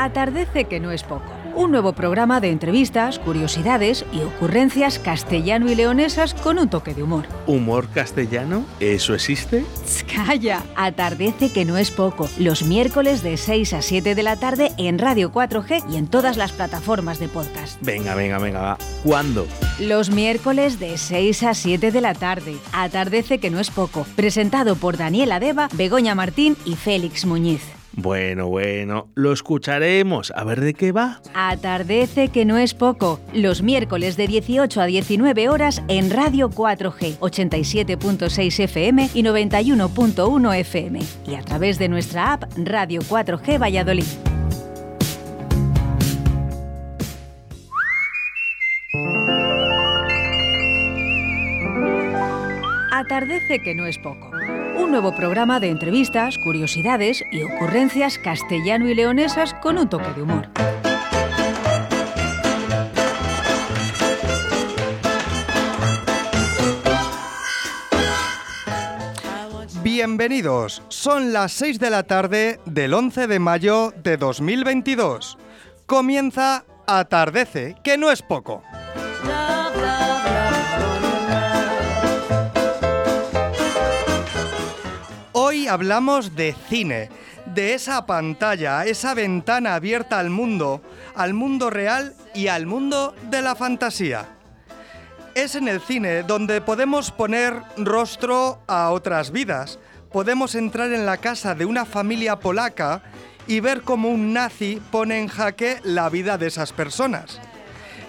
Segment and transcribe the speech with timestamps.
[0.00, 1.30] Atardece que no es poco.
[1.54, 7.02] Un nuevo programa de entrevistas, curiosidades y ocurrencias castellano y leonesas con un toque de
[7.02, 7.26] humor.
[7.46, 8.64] ¿Humor castellano?
[8.80, 9.62] ¿Eso existe?
[10.14, 12.30] Calla, atardece que no es poco.
[12.38, 16.38] Los miércoles de 6 a 7 de la tarde en Radio 4G y en todas
[16.38, 17.78] las plataformas de podcast.
[17.82, 18.78] Venga, venga, venga, va.
[19.04, 19.46] ¿Cuándo?
[19.78, 22.56] Los miércoles de 6 a 7 de la tarde.
[22.72, 24.06] Atardece que no es poco.
[24.16, 27.79] Presentado por Daniela Deva, Begoña Martín y Félix Muñiz.
[27.92, 30.32] Bueno, bueno, lo escucharemos.
[30.36, 31.20] A ver de qué va.
[31.34, 33.20] Atardece que no es poco.
[33.34, 41.00] Los miércoles de 18 a 19 horas en Radio 4G, 87.6 FM y 91.1 FM.
[41.26, 44.04] Y a través de nuestra app Radio 4G Valladolid.
[52.92, 54.30] Atardece que no es poco.
[54.90, 60.48] Nuevo programa de entrevistas, curiosidades y ocurrencias castellano y leonesas con un toque de humor.
[69.84, 75.38] Bienvenidos, son las 6 de la tarde del 11 de mayo de 2022.
[75.86, 78.64] Comienza Atardece, que no es poco.
[85.68, 87.08] Hablamos de cine,
[87.46, 90.82] de esa pantalla, esa ventana abierta al mundo,
[91.14, 94.28] al mundo real y al mundo de la fantasía.
[95.34, 99.78] Es en el cine donde podemos poner rostro a otras vidas.
[100.12, 103.02] Podemos entrar en la casa de una familia polaca
[103.46, 107.40] y ver cómo un nazi pone en jaque la vida de esas personas.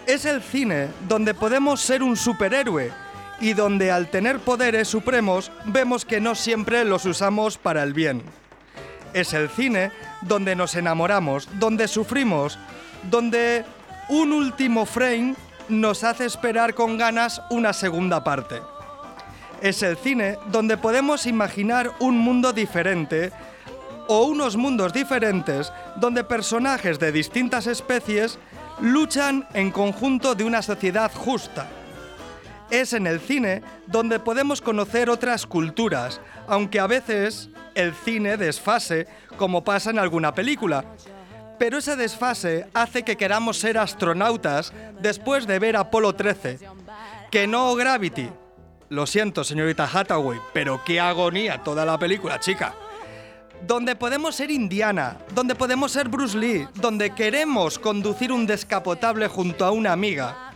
[0.08, 2.92] Es el cine donde podemos ser un superhéroe
[3.42, 8.22] y donde al tener poderes supremos vemos que no siempre los usamos para el bien.
[9.14, 12.58] Es el cine donde nos enamoramos, donde sufrimos,
[13.10, 13.66] donde
[14.10, 15.36] un último frame
[15.68, 18.62] nos hace esperar con ganas una segunda parte.
[19.62, 23.32] Es el cine donde podemos imaginar un mundo diferente
[24.08, 28.38] o unos mundos diferentes donde personajes de distintas especies
[28.82, 31.68] luchan en conjunto de una sociedad justa.
[32.72, 39.08] Es en el cine donde podemos conocer otras culturas, aunque a veces el cine desfase,
[39.38, 40.86] como pasa en alguna película.
[41.60, 46.60] Pero ese desfase hace que queramos ser astronautas después de ver Apolo 13.
[47.30, 48.30] Que no Gravity.
[48.90, 52.74] Lo siento, señorita Hathaway, pero qué agonía toda la película, chica.
[53.68, 59.64] Donde podemos ser Indiana, donde podemos ser Bruce Lee, donde queremos conducir un descapotable junto
[59.64, 60.51] a una amiga.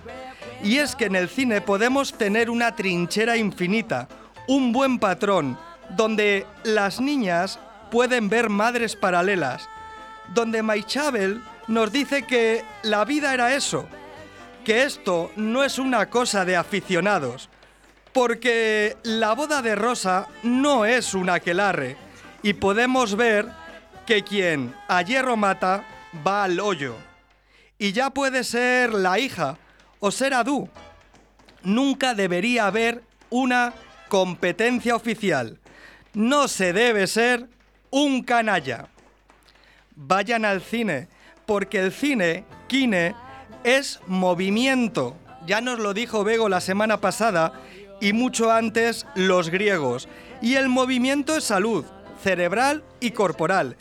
[0.66, 4.08] Y es que en el cine podemos tener una trinchera infinita,
[4.48, 5.59] un buen patrón,
[5.92, 7.59] donde las niñas
[7.92, 9.70] pueden ver madres paralelas,
[10.34, 13.88] donde Maichabel nos dice que la vida era eso,
[14.64, 17.47] que esto no es una cosa de aficionados,
[18.12, 21.96] porque la boda de Rosa no es un aquelarre,
[22.42, 23.46] y podemos ver
[24.08, 25.84] que quien a hierro mata
[26.26, 26.96] va al hoyo.
[27.78, 29.59] Y ya puede ser la hija
[30.00, 30.70] o ser Adu.
[31.64, 33.74] Nunca debería haber una
[34.08, 35.60] competencia oficial.
[36.14, 37.48] No se debe ser
[37.90, 38.88] un canalla.
[39.96, 41.08] Vayan al cine,
[41.46, 43.16] porque el cine, kine,
[43.64, 45.16] es movimiento.
[45.46, 47.54] Ya nos lo dijo Bego la semana pasada
[48.00, 50.08] y mucho antes los griegos.
[50.42, 51.86] Y el movimiento es salud,
[52.22, 53.78] cerebral y corporal.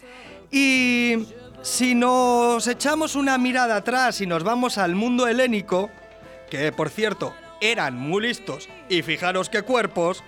[0.50, 1.26] Y
[1.62, 5.90] si nos echamos una mirada atrás y nos vamos al mundo helénico,
[6.50, 10.22] que por cierto eran muy listos y fijaros qué cuerpos,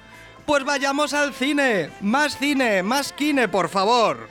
[0.46, 1.90] pues vayamos al cine.
[2.00, 4.28] Más cine, más kine, por favor.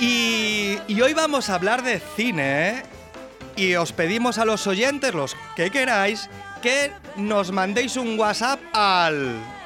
[0.00, 2.82] Y, y hoy vamos a hablar de cine, ¿eh?
[3.56, 6.30] Y os pedimos a los oyentes, los que queráis,
[6.62, 9.57] que nos mandéis un WhatsApp al...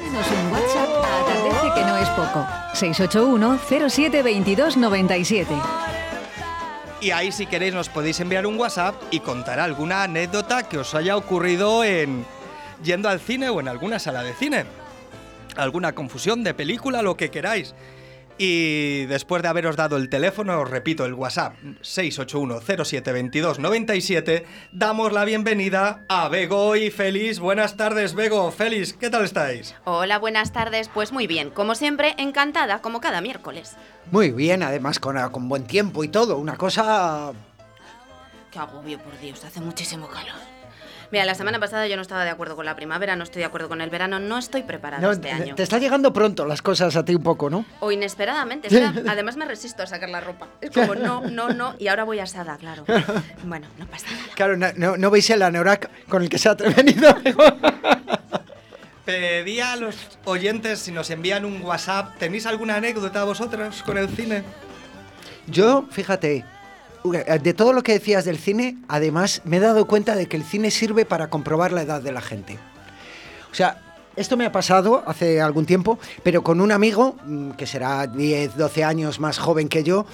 [0.00, 2.46] Un WhatsApp a Atardece que no es poco.
[2.74, 3.58] 681
[3.88, 5.54] 07 22 97.
[7.00, 10.94] Y ahí si queréis nos podéis enviar un WhatsApp y contar alguna anécdota que os
[10.94, 12.24] haya ocurrido en
[12.82, 14.64] yendo al cine o en alguna sala de cine.
[15.56, 17.74] Alguna confusión de película, lo que queráis.
[18.36, 26.04] Y después de haberos dado el teléfono, os repito el WhatsApp 681-072297, damos la bienvenida
[26.08, 27.38] a Bego y Félix.
[27.38, 28.50] Buenas tardes, Bego.
[28.50, 29.76] Félix, ¿qué tal estáis?
[29.84, 30.90] Hola, buenas tardes.
[30.92, 33.76] Pues muy bien, como siempre, encantada, como cada miércoles.
[34.10, 37.32] Muy bien, además con, con buen tiempo y todo, una cosa
[38.54, 40.53] qué agobio, por Dios, hace muchísimo calor.
[41.14, 43.46] Mira, la semana pasada yo no estaba de acuerdo con la primavera, no estoy de
[43.46, 45.54] acuerdo con el verano, no estoy preparada No, este año.
[45.54, 47.64] te está llegando pronto las cosas a ti un poco, ¿no?
[47.78, 50.48] O inesperadamente, es que además me resisto a sacar la ropa.
[50.60, 52.84] Es como no, no, no, y ahora voy asada, claro.
[53.44, 54.24] Bueno, no pasa nada.
[54.34, 57.14] Claro, no, no- no veis el anorak con el que se ha venido.
[59.04, 59.94] Pedí a los
[60.24, 62.16] oyentes si nos envían un WhatsApp.
[62.18, 64.42] ¿Tenéis alguna anécdota vosotros con el cine?
[65.46, 66.44] Yo, fíjate,
[67.04, 70.44] de todo lo que decías del cine, además me he dado cuenta de que el
[70.44, 72.58] cine sirve para comprobar la edad de la gente.
[73.52, 73.80] O sea,
[74.16, 78.56] esto me ha pasado hace algún tiempo, pero con un amigo, mm, que será 10,
[78.56, 80.06] 12 años más joven que yo,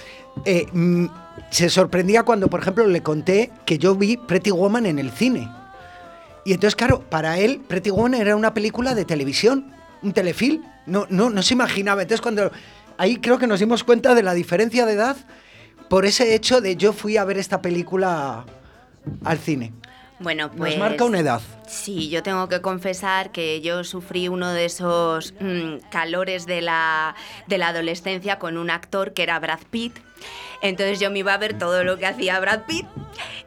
[0.45, 1.07] eh, mm,
[1.51, 5.49] se sorprendía cuando, por ejemplo, le conté que yo vi Pretty Woman en el cine.
[6.45, 9.73] Y entonces, claro, para él Pretty Woman era una película de televisión,
[10.03, 10.65] un telefilm.
[10.87, 12.03] No, no, no se imaginaba.
[12.03, 12.51] Entonces, cuando
[12.97, 15.17] ahí creo que nos dimos cuenta de la diferencia de edad
[15.91, 18.47] por ese hecho de yo fui a ver esta película
[19.25, 19.73] al cine.
[20.21, 20.77] Bueno, pues.
[20.77, 21.41] Nos marca una edad.
[21.67, 27.17] Sí, yo tengo que confesar que yo sufrí uno de esos mm, calores de la,
[27.49, 29.99] de la adolescencia con un actor que era Brad Pitt.
[30.63, 32.87] Entonces yo me iba a ver todo lo que hacía Brad Pitt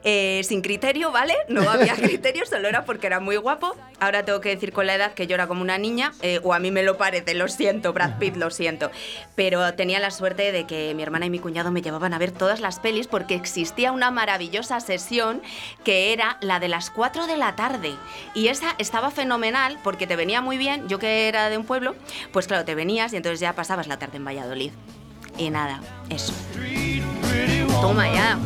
[0.03, 1.35] eh, sin criterio, ¿vale?
[1.47, 3.75] No había criterio, solo era porque era muy guapo.
[3.99, 6.53] Ahora tengo que decir con la edad que yo era como una niña, eh, o
[6.53, 8.91] a mí me lo parece, lo siento, Brad Pitt, lo siento.
[9.35, 12.31] Pero tenía la suerte de que mi hermana y mi cuñado me llevaban a ver
[12.31, 15.41] todas las pelis porque existía una maravillosa sesión
[15.85, 17.93] que era la de las 4 de la tarde.
[18.33, 21.95] Y esa estaba fenomenal porque te venía muy bien, yo que era de un pueblo,
[22.31, 24.71] pues claro, te venías y entonces ya pasabas la tarde en Valladolid.
[25.37, 26.33] Y nada, eso.
[27.81, 28.37] Toma ya.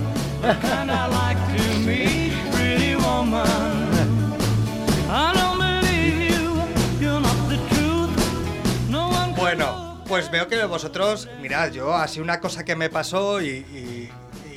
[9.36, 14.10] Bueno, pues veo que vosotros, mirad, yo así una cosa que me pasó y, y-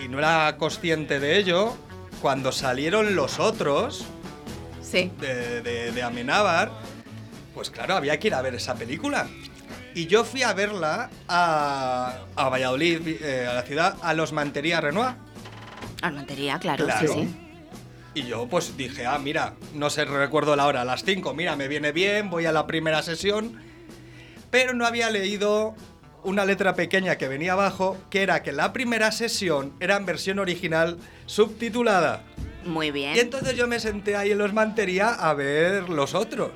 [0.03, 1.77] y no era consciente de ello,
[2.23, 4.05] cuando salieron los otros
[4.83, 5.11] Sí.
[5.21, 6.71] de, de, de Amenábar,
[7.55, 9.29] pues claro, había que ir a ver esa película.
[9.95, 14.81] Y yo fui a verla a, a Valladolid, eh, a la ciudad, a los Mantería
[14.81, 15.15] Renoir.
[16.03, 17.13] Armantería, claro, Claro.
[17.13, 17.37] sí, sí.
[18.15, 21.55] Y yo pues dije, ah, mira, no sé, recuerdo la hora, a las 5, mira,
[21.57, 23.61] me viene bien, voy a la primera sesión.
[24.51, 25.75] Pero no había leído
[26.25, 30.39] una letra pequeña que venía abajo, que era que la primera sesión era en versión
[30.41, 32.25] original subtitulada.
[32.65, 33.17] Muy bien.
[33.17, 36.51] Y entonces yo me senté ahí en los Mantería a ver los otros.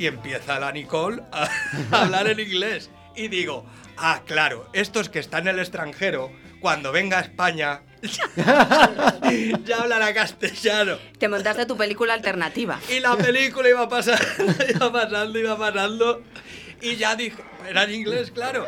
[0.00, 1.46] Y empieza la Nicole a,
[1.92, 2.88] a hablar en inglés.
[3.14, 3.66] Y digo,
[3.98, 7.82] ah, claro, estos que están en el extranjero, cuando venga a España,
[9.64, 10.96] ya hablará castellano.
[11.18, 12.80] Te montaste tu película alternativa.
[12.88, 14.24] Y la película iba pasando,
[14.74, 16.22] iba pasando, iba pasando.
[16.80, 17.36] Y ya dije,
[17.68, 18.66] era en inglés, claro.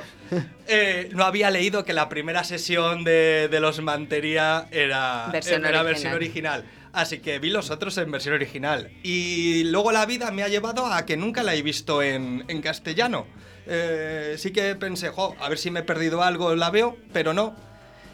[0.67, 5.81] Eh, no había leído que la primera sesión de, de los Mantería era, Versión era
[5.81, 5.85] original.
[5.87, 6.65] versión original.
[6.93, 8.91] Así que vi los otros en versión original.
[9.03, 12.61] Y luego la vida me ha llevado a que nunca la he visto en, en
[12.61, 13.27] castellano.
[13.67, 17.33] Eh, sí que pensé, jo, a ver si me he perdido algo, la veo, pero
[17.33, 17.55] no.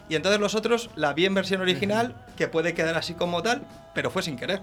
[0.09, 3.67] Y entonces los otros la vi en versión original, que puede quedar así como tal,
[3.95, 4.61] pero fue sin querer.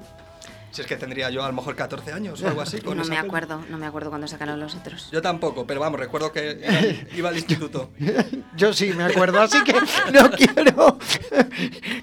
[0.75, 2.81] Si es que tendría yo a lo mejor 14 años o algo así.
[2.81, 3.27] Con No esa me peli.
[3.30, 5.07] acuerdo, no me acuerdo cuando sacaron los otros.
[5.10, 6.81] Yo tampoco, pero vamos, recuerdo que era-
[7.16, 7.92] iba al instituto.
[8.57, 9.72] Yo sí me acuerdo, así que
[10.12, 10.98] no quiero,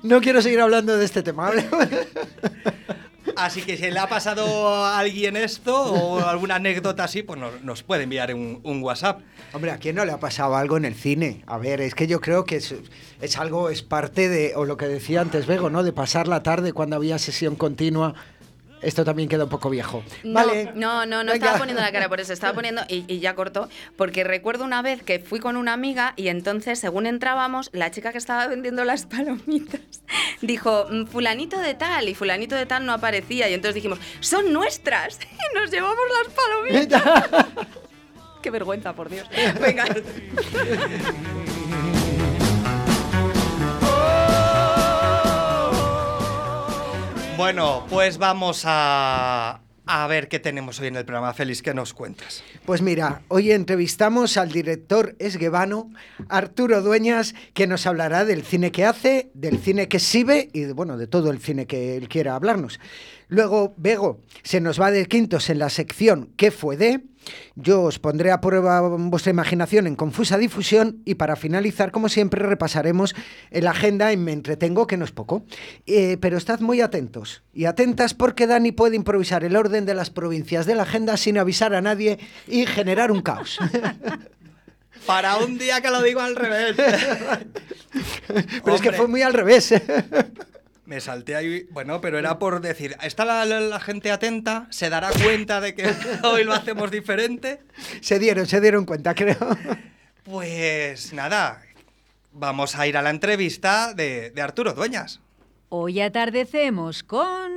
[0.02, 1.50] no quiero seguir hablando de este tema.
[3.36, 7.62] Así que si le ha pasado a alguien esto o alguna anécdota así, pues nos,
[7.62, 9.20] nos puede enviar un, un WhatsApp.
[9.52, 11.42] Hombre, ¿a quién no le ha pasado algo en el cine?
[11.46, 12.74] A ver, es que yo creo que es,
[13.20, 15.82] es algo, es parte de, o lo que decía antes Bego, ¿no?
[15.82, 18.14] De pasar la tarde cuando había sesión continua.
[18.82, 20.02] Esto también queda un poco viejo.
[20.24, 20.72] No, vale.
[20.74, 21.34] no, no, no Venga.
[21.34, 24.82] estaba poniendo la cara por eso, estaba poniendo y, y ya cortó, porque recuerdo una
[24.82, 28.84] vez que fui con una amiga y entonces, según entrábamos, la chica que estaba vendiendo
[28.84, 29.80] las palomitas
[30.42, 34.52] dijo, "Mm, fulanito de tal, y fulanito de tal no aparecía, y entonces dijimos, son
[34.52, 35.18] nuestras,
[35.54, 37.48] y nos llevamos las palomitas.
[38.42, 39.26] Qué vergüenza, por Dios.
[39.60, 39.84] Venga.
[47.42, 51.34] Bueno, pues vamos a, a ver qué tenemos hoy en el programa.
[51.34, 52.44] Félix, ¿qué nos cuentas?
[52.64, 55.90] Pues mira, hoy entrevistamos al director esguevano
[56.28, 60.96] Arturo Dueñas, que nos hablará del cine que hace, del cine que exhibe y bueno,
[60.96, 62.78] de todo el cine que él quiera hablarnos.
[63.26, 67.00] Luego, Bego se nos va de quintos en la sección ¿Qué fue de?
[67.54, 72.46] Yo os pondré a prueba vuestra imaginación en confusa difusión y para finalizar, como siempre,
[72.46, 73.14] repasaremos
[73.50, 75.44] la agenda en Me Entretengo, que no es poco.
[75.86, 80.10] Eh, pero estad muy atentos y atentas porque Dani puede improvisar el orden de las
[80.10, 83.58] provincias de la agenda sin avisar a nadie y generar un caos.
[85.06, 86.76] Para un día que lo digo al revés.
[88.64, 89.74] pero es que fue muy al revés.
[90.84, 94.66] Me salté ahí, bueno, pero era por decir, ¿está la, la- la gente atenta?
[94.70, 95.88] ¿Se dará cuenta de que
[96.24, 97.60] hoy lo hacemos diferente?
[98.00, 99.36] Se dieron, se dieron cuenta, creo.
[100.24, 101.62] Pues nada,
[102.32, 105.20] vamos a ir a la entrevista de, de Arturo Dueñas.
[105.68, 107.52] Hoy atardecemos con...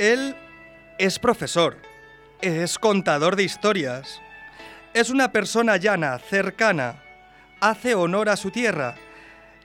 [0.00, 0.34] Él
[0.96, 1.76] es profesor,
[2.40, 4.18] es contador de historias,
[4.94, 7.02] es una persona llana, cercana,
[7.60, 8.94] hace honor a su tierra,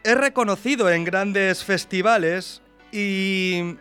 [0.04, 2.62] es reconocido en grandes festivales
[2.92, 3.78] y,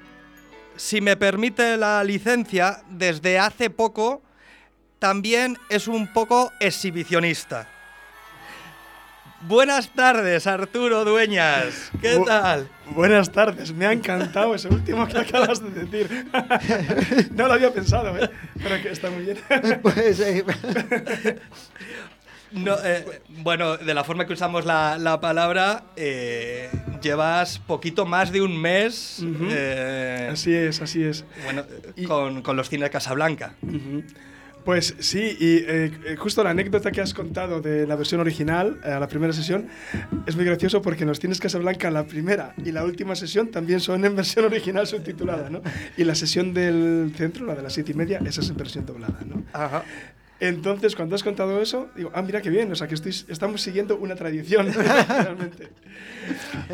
[0.76, 4.22] si me permite la licencia, desde hace poco
[5.00, 7.68] también es un poco exhibicionista.
[9.46, 11.90] Buenas tardes, Arturo Dueñas.
[12.00, 12.68] ¿Qué Bu- tal?
[12.94, 16.26] Buenas tardes, me ha encantado eso último que acabas de decir.
[17.34, 18.30] no lo había pensado, ¿eh?
[18.62, 19.38] pero que está muy bien.
[19.82, 20.44] Pues, eh,
[22.52, 26.70] No, eh, bueno, de la forma que usamos la, la palabra, eh,
[27.02, 29.18] llevas poquito más de un mes
[29.50, 31.24] eh, así es, así es.
[31.44, 31.64] bueno,
[31.96, 33.54] Y- con, con los cines Casablanca.
[34.64, 38.80] Pues sí, y eh, eh, justo la anécdota que has contado de la versión original,
[38.82, 39.68] a la primera sesión,
[40.26, 43.80] es muy gracioso porque en los cines Casablanca la primera y la última sesión también
[43.80, 45.60] son en versión original subtitulada, ¿no?
[45.98, 48.86] Y la sesión del centro, la de las siete y media, esa es en versión
[48.86, 49.42] doblada, ¿no?
[49.52, 49.84] Ajá.
[50.40, 53.60] Entonces, cuando has contado eso, digo, ah, mira qué bien, o sea, que estoy, estamos
[53.60, 54.72] siguiendo una tradición,
[55.08, 55.68] realmente.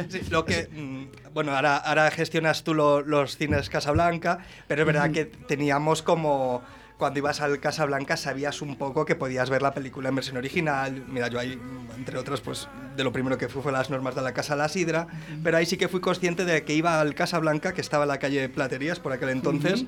[0.08, 4.86] Sí, lo que, mm, bueno, ahora, ahora gestionas tú lo- los cines Casablanca, pero es
[4.86, 6.62] verdad que teníamos como...
[7.00, 11.02] Cuando ibas al Casablanca sabías un poco que podías ver la película en versión original.
[11.08, 11.58] Mira, yo ahí,
[11.96, 14.68] entre otras, pues de lo primero que fui fue las normas de la Casa La
[14.68, 15.06] Sidra,
[15.42, 18.18] pero ahí sí que fui consciente de que iba al Casablanca, que estaba en la
[18.18, 19.84] calle Platerías por aquel entonces.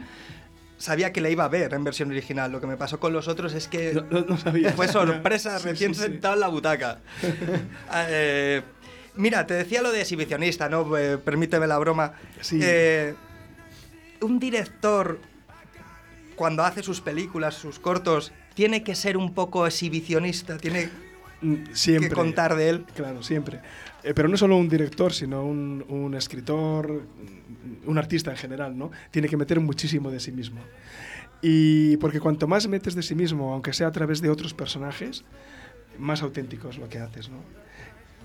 [0.78, 2.50] Sabía que la iba a ver en versión original.
[2.50, 4.73] Lo que me pasó con los otros es que No, no- no sabía.
[4.73, 6.07] fue sorpresa, Sí, recién sí, sí.
[6.07, 6.99] sentado en la butaca.
[7.90, 8.62] Ah, eh,
[9.16, 10.97] mira, te decía lo de exhibicionista, ¿no?
[10.97, 12.14] Eh, permíteme la broma.
[12.40, 12.59] Sí.
[12.62, 13.14] Eh,
[14.23, 15.19] un director,
[16.37, 20.89] cuando hace sus películas, sus cortos, tiene que ser un poco exhibicionista, tiene
[21.43, 22.09] Mm, Siempre.
[22.09, 22.85] que contar de él.
[22.95, 23.61] Claro, siempre.
[24.05, 27.03] Eh, pero no solo un director, sino un, un escritor,
[27.85, 28.91] un artista en general, ¿no?
[29.11, 30.61] Tiene que meter muchísimo de sí mismo.
[31.43, 35.25] Y porque cuanto más metes de sí mismo, aunque sea a través de otros personajes,
[35.99, 37.39] más auténtico es lo que haces, ¿no?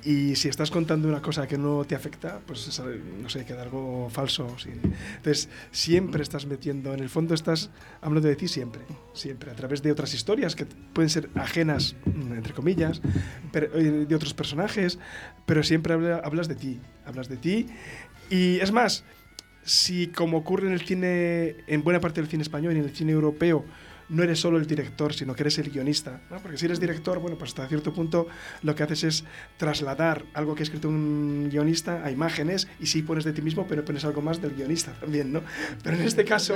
[0.08, 2.82] Y si estás contando una cosa que no te afecta, pues es,
[3.22, 4.48] no sé, queda algo falso.
[4.66, 8.84] Entonces, siempre estás metiendo, en el fondo estás hablando de ti siempre,
[9.14, 13.02] siempre, a través de otras historias que pueden ser ajenas, entre comillas,
[13.54, 14.98] eh, de otros personajes,
[15.46, 17.68] pero siempre habla- hablas de ti, hablas de ti.
[18.30, 19.04] Y es más,
[19.66, 22.96] si como ocurre en el cine, en buena parte del cine español y en el
[22.96, 23.66] cine europeo,
[24.10, 26.22] no eres solo el director, sino que eres el guionista.
[26.30, 26.38] ¿no?
[26.38, 28.28] Porque si eres director, bueno, pues hasta cierto punto
[28.64, 29.24] lo que haces es
[29.58, 33.68] trasladar algo que ha escrito un guionista a imágenes y sí pones de ti mismo,
[33.68, 35.42] pero pones algo más del guionista también, ¿no?
[35.84, 36.56] Pero en este caso,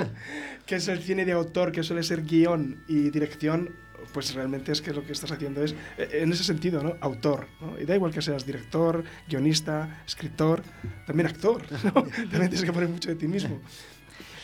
[0.66, 3.70] que es el cine de autor, que suele ser guion y dirección,
[4.14, 6.96] pues realmente es que lo que estás haciendo es, eh, en ese sentido, ¿no?
[7.02, 7.80] Autor, ¿no?
[7.80, 10.64] Y da igual que seas director, guionista, escritor,
[11.06, 11.66] también actor.
[11.82, 13.62] También tienes que poner mucho de ti mismo.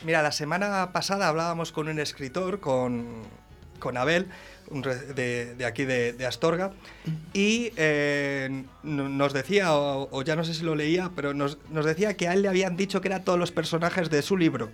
[0.03, 3.05] Mira, la semana pasada hablábamos con un escritor, con,
[3.79, 4.27] con Abel,
[5.15, 6.71] de, de aquí de, de Astorga,
[7.33, 11.57] y eh, no- nos decía, o, o ya no sé si lo leía, pero nos,
[11.69, 14.37] nos decía que a él le habían dicho que eran todos los personajes de su
[14.37, 14.69] libro.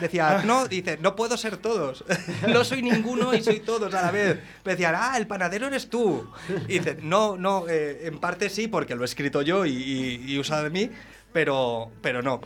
[0.00, 2.04] Decía, no, dice, no puedo ser todos.
[2.48, 4.38] no soy ninguno y soy todos a la vez.
[4.64, 6.30] Me decían, ah, el panadero eres tú.
[6.68, 10.24] Y dice, no, no, eh, en parte sí, porque lo he escrito yo y, y,
[10.32, 10.90] y usa de mí,
[11.32, 12.42] pero, pero no.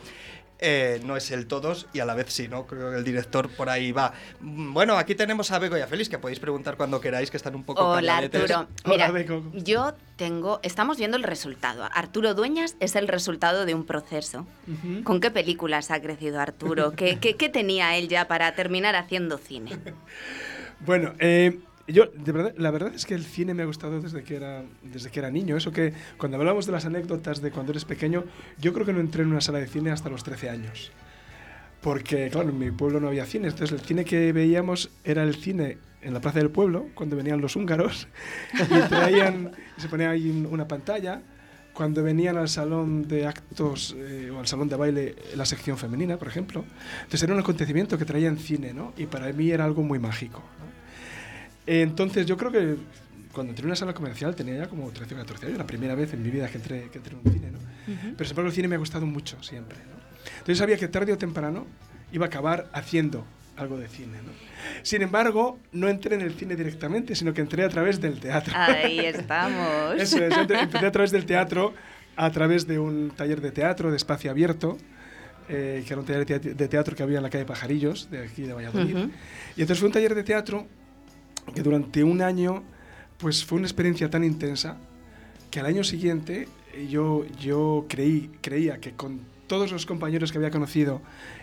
[0.63, 2.67] Eh, no es el todos y a la vez sí, ¿no?
[2.67, 4.13] Creo que el director por ahí va.
[4.41, 7.37] Mm, Bueno, aquí tenemos a Bego y a Félix, que podéis preguntar cuando queráis, que
[7.37, 8.17] están un poco Hola.
[8.17, 8.43] Arturo.
[8.45, 9.43] Hola, Mira, Beco.
[9.53, 11.89] yo tengo, estamos viendo el resultado.
[11.91, 14.45] Arturo Dueñas es el resultado de un proceso.
[15.03, 16.91] ¿Con qué películas ha crecido Arturo?
[16.91, 19.71] ¿Qué, qué, qué tenía él ya para terminar haciendo cine?
[20.83, 21.59] Bueno, eh,
[21.91, 24.63] yo, de verdad, la verdad es que el cine me ha gustado desde que, era,
[24.83, 25.57] desde que era niño.
[25.57, 28.23] Eso que cuando hablamos de las anécdotas de cuando eres pequeño,
[28.59, 30.91] yo creo que no entré en una sala de cine hasta los 13 años.
[31.81, 33.47] Porque, claro, en mi pueblo no había cine.
[33.47, 37.41] Entonces, el cine que veíamos era el cine en la plaza del pueblo, cuando venían
[37.41, 38.07] los húngaros,
[38.53, 41.21] y traían, se ponía ahí un- una pantalla.
[41.73, 46.17] Cuando venían al salón de actos eh, o al salón de baile, la sección femenina,
[46.17, 46.65] por ejemplo.
[46.97, 48.93] Entonces, era un acontecimiento que traían cine, ¿no?
[48.97, 50.43] Y para mí era algo muy mágico.
[50.59, 50.70] ¿no?
[51.79, 52.75] Entonces yo creo que
[53.31, 55.95] cuando entré en una sala comercial tenía ya como 13 o 14 años, la primera
[55.95, 57.59] vez en mi vida que entré, que entré en un cine, ¿no?
[58.17, 60.01] Pero sin embargo el cine me ha gustado mucho siempre, ¿no?
[60.33, 61.65] Entonces sabía que tarde o temprano
[62.11, 63.25] iba a acabar haciendo
[63.55, 64.31] algo de cine, ¿no?
[64.83, 68.53] Sin embargo, no entré en el cine directamente, sino que entré a través del teatro.
[68.57, 69.95] Ahí estamos.
[69.97, 71.73] Eso es, entré- empecé a través del teatro,
[72.17, 74.77] a través de un taller de teatro de espacio abierto,
[75.47, 78.09] eh, que era un taller de teat- de teatro que había en la calle Pajarillos,
[78.11, 78.95] de aquí de Valladolid.
[78.95, 79.11] Ujú.
[79.55, 80.67] Y entonces fue un taller de teatro
[81.53, 82.63] que durante un año
[83.17, 84.77] pues fue una experiencia tan intensa
[85.49, 90.37] que al año siguiente eh, yo, yo creí, creía que con todos los compañeros que
[90.37, 91.01] había conocido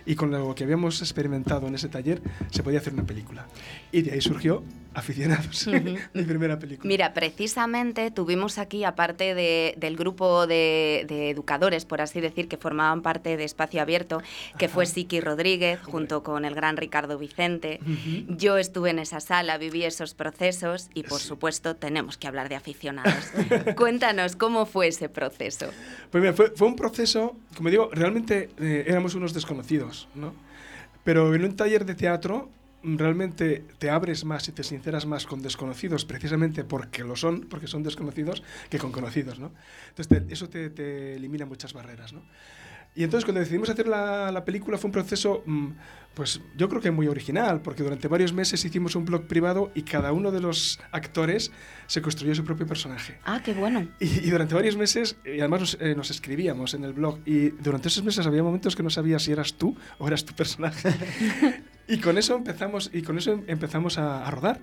[0.08, 3.46] y con lo que habíamos experimentado en ese taller se podía hacer una película.
[3.92, 5.68] Y de ahí surgió Aficionados,
[6.14, 6.88] mi primera película.
[6.88, 12.56] Mira, precisamente tuvimos aquí, aparte de- del grupo de, de educadores, por así decir, que
[12.56, 14.22] formaban parte de Espacio Abierto,
[14.58, 17.80] que fue Siki Rodríguez, junto con el gran Ricardo Vicente.
[18.28, 22.56] Yo estuve en esa sala, viví esos procesos y, por supuesto, tenemos que hablar de
[22.56, 23.14] aficionados.
[23.76, 25.66] Cuéntanos cómo fue ese proceso.
[26.10, 30.34] Pues mira, fue, fue un proceso, como digo, realmente eh, éramos unos desconocidos, ¿no?
[31.04, 32.50] Pero en un taller de teatro
[32.82, 37.42] mm, realmente te abres más y te sinceras más con desconocidos, precisamente porque lo son,
[37.48, 39.50] porque son desconocidos, que con conocidos, ¿no?
[39.88, 42.22] Entonces te- eso te, te elimina muchas barreras, ¿no?
[42.94, 45.68] Y entonces cuando decidimos hacer la, la película fue un proceso, mm,
[46.14, 49.82] pues yo creo que muy original, porque durante varios meses hicimos un blog privado y
[49.82, 51.52] cada uno de los actores
[51.86, 53.18] se construyó su propio personaje.
[53.24, 53.86] Ah, qué bueno.
[54.00, 57.50] Y, y durante varios meses, y además nos, eh, nos escribíamos en el blog, y
[57.50, 60.92] durante esos meses había momentos que no sabía si eras tú o eras tu personaje.
[61.88, 64.60] y con eso empezamos, y con eso empezamos a, a rodar.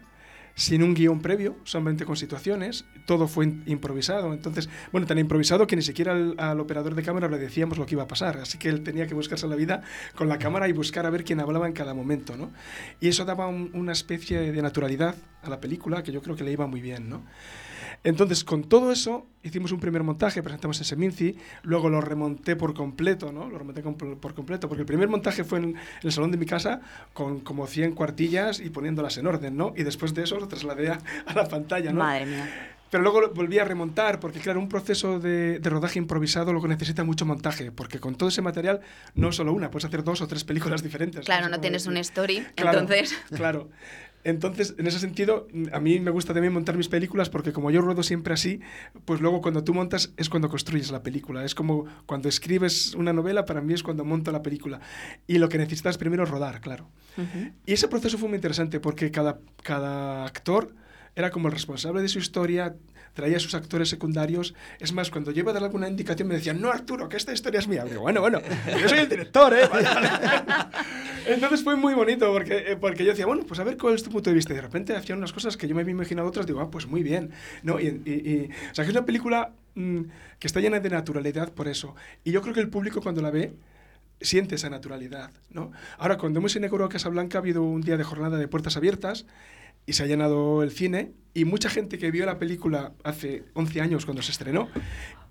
[0.58, 4.34] Sin un guion previo, solamente con situaciones, todo fue improvisado.
[4.34, 7.96] Entonces, bueno, tan improvisado que ni siquiera al, operador de cámara le decíamos lo que
[7.96, 8.38] iba a pasar.
[8.38, 9.82] Así que él tenía que buscarse la vida
[10.16, 12.54] con la cámara y buscar a ver quién hablaba en cada momento, ¿no?
[13.02, 16.46] Y eso daba un- una especie de naturalidad a la película que yo creo que
[16.46, 17.26] le iba muy bien, ¿no?
[18.06, 22.74] Entonces, con todo eso, hicimos un primer montaje, presentamos en Seminci, luego lo remonté por
[22.74, 23.50] completo, ¿no?
[23.50, 26.38] Lo remonté com- por completo, porque el primer montaje fue en, en el salón de
[26.38, 26.82] mi casa
[27.14, 29.74] con como 100 cuartillas y poniéndolas en orden, ¿no?
[29.76, 32.00] Y después de eso lo trasladé a, a la pantalla, ¿no?
[32.00, 32.72] Madre mía.
[32.92, 36.68] Pero luego volví a remontar, porque claro, un proceso de, de rodaje improvisado lo que
[36.68, 38.80] necesita mucho montaje, porque con todo ese material,
[39.16, 41.26] no solo una, puedes hacer dos o tres películas diferentes.
[41.26, 42.02] Claro, no tienes un decir.
[42.12, 43.18] story, Claro, entonces...
[43.36, 43.70] Claro.
[44.26, 47.82] Entonces, en ese sentido, a mí me gusta también montar mis películas porque como yo
[47.82, 48.60] ruedo siempre así,
[49.06, 51.46] pues luego cuando tú montas es cuando construyes la película.
[51.46, 54.82] Es como cuando escribes una novela, para mí es cuando monto la película.
[55.28, 56.90] Y lo que necesitas primero es rodar, claro.
[57.68, 60.74] Y ese proceso fue muy interesante porque cada, cada actor
[61.16, 62.76] era como el responsable de su historia,
[63.16, 64.54] traía sus actores secundarios.
[64.80, 67.34] Es más, cuando yo iba a dar alguna indicación me decían, no, Arturo, que esta
[67.34, 67.84] historia es mía.
[67.86, 68.40] Digo, bueno, bueno,
[68.80, 69.62] yo soy el director, ¿eh?
[71.28, 74.04] Entonces fue muy bonito porque, eh, porque yo decía, bueno, pues a ver cuál es
[74.04, 74.54] tu punto de vista.
[74.54, 76.86] Y de repente hacían unas cosas que yo me había imaginado otras, digo, ah, pues
[76.88, 77.32] muy bien.
[77.64, 77.80] ¿No?
[77.80, 80.02] Y, y- y- o sea, que es una película mm,
[80.40, 81.96] que está llena de naturalidad por eso.
[82.24, 83.54] Y yo creo que el público cuando la ve
[84.22, 85.72] siente esa naturalidad, ¿no?
[85.98, 89.26] Ahora, cuando hemos inaugurado Casablanca ha habido un día de jornada de puertas abiertas
[89.86, 93.82] y se ha llenado el cine y mucha gente que vio la película hace 11
[93.82, 94.70] años cuando se estrenó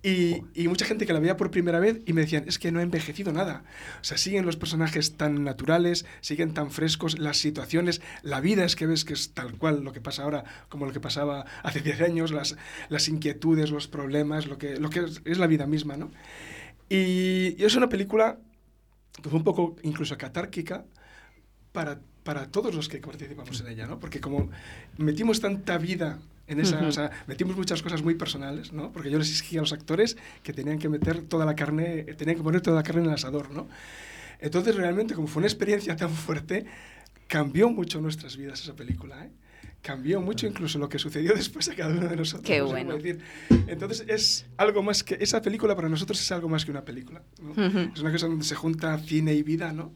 [0.03, 2.70] y, y mucha gente que la veía por primera vez y me decían, es que
[2.70, 3.64] no ha envejecido nada.
[4.03, 8.77] O sea, siguen los personajes tan naturales, siguen tan frescos, las situaciones, la vida es
[8.77, 11.81] que ves que es tal cual lo que pasa ahora como lo que pasaba hace
[11.81, 12.57] 10 años, las,
[12.90, 16.11] las inquietudes, los problemas, lo que, lo que es, la vida misma, ¿no?
[16.90, 18.38] Y, y es una película
[19.22, 20.85] que fue un poco incluso catárquica
[21.72, 23.98] para, para todos los que participamos en ella, ¿no?
[23.98, 24.50] Porque como
[24.98, 28.92] metimos tanta vida en esa, o sea, metimos muchas cosas muy personales, ¿no?
[28.92, 32.37] Porque yo les exigía a los actores que tenían que meter toda la carne, tenían
[32.37, 33.66] que poner toda la carne en el asador, ¿no?
[34.40, 36.66] Entonces realmente como fue una experiencia tan fuerte,
[37.29, 39.31] cambió mucho nuestras vidas esa película, ¿eh?
[39.85, 42.47] Cambió mucho incluso lo que sucedió después a cada uno de nosotros.
[42.47, 42.97] Qué bueno.
[42.97, 43.20] decir.
[43.66, 47.23] Entonces es algo más que, esa película para nosotros es algo más que una película.
[47.94, 49.92] Es una cosa donde se junta cine y vida, ¿no?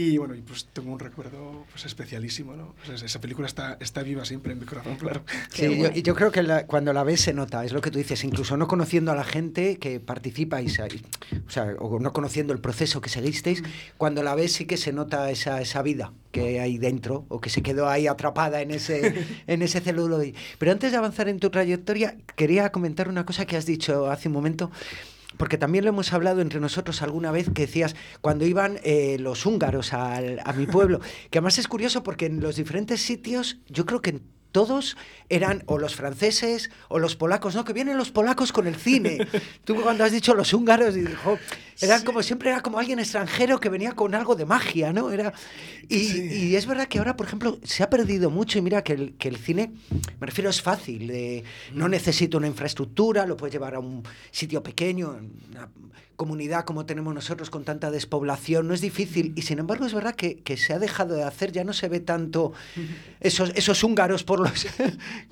[0.00, 2.76] Y bueno, y pues tengo un recuerdo pues, especialísimo, ¿no?
[2.84, 5.24] O sea, esa película está, está viva siempre en mi corazón, claro.
[5.52, 7.90] Sí, yo, y yo creo que la- cuando la ves se nota, es lo que
[7.90, 11.02] tú dices, incluso no conociendo a la gente que participáis, ahí,
[11.44, 13.64] o sea, o no conociendo el proceso que seguisteis,
[13.96, 17.50] cuando la ves sí que se nota esa, esa vida que hay dentro o que
[17.50, 20.34] se quedó ahí atrapada en ese, en ese celuloide.
[20.58, 24.28] Pero antes de avanzar en tu trayectoria, quería comentar una cosa que has dicho hace
[24.28, 24.70] un momento.
[25.38, 29.46] Porque también lo hemos hablado entre nosotros alguna vez que decías cuando iban eh, los
[29.46, 33.86] húngaros al- a mi pueblo, que además es curioso porque en los diferentes sitios yo
[33.86, 34.22] creo que en
[34.58, 34.96] todos
[35.28, 37.64] eran o los franceses o los polacos, ¿no?
[37.64, 39.18] Que vienen los polacos con el cine.
[39.64, 41.38] Tú cuando has dicho los húngaros, y dijo,
[41.80, 45.12] Era como siempre era como alguien extranjero que venía con algo de magia, ¿no?
[45.12, 45.32] Era
[45.88, 46.28] y, Sí.
[46.50, 49.14] y es verdad que ahora, por ejemplo, se ha perdido mucho y mira que el,
[49.16, 49.74] que el cine,
[50.18, 51.06] me refiero, es fácil.
[51.06, 55.68] de- no necesita una infraestructura, lo puedes llevar a un sitio pequeño, una
[56.18, 59.32] comunidad como tenemos nosotros con tanta despoblación, no es difícil.
[59.36, 61.88] Y sin embargo es verdad que, que se ha dejado de hacer, ya no se
[61.88, 62.52] ve tanto
[63.20, 64.66] esos, esos húngaros por los,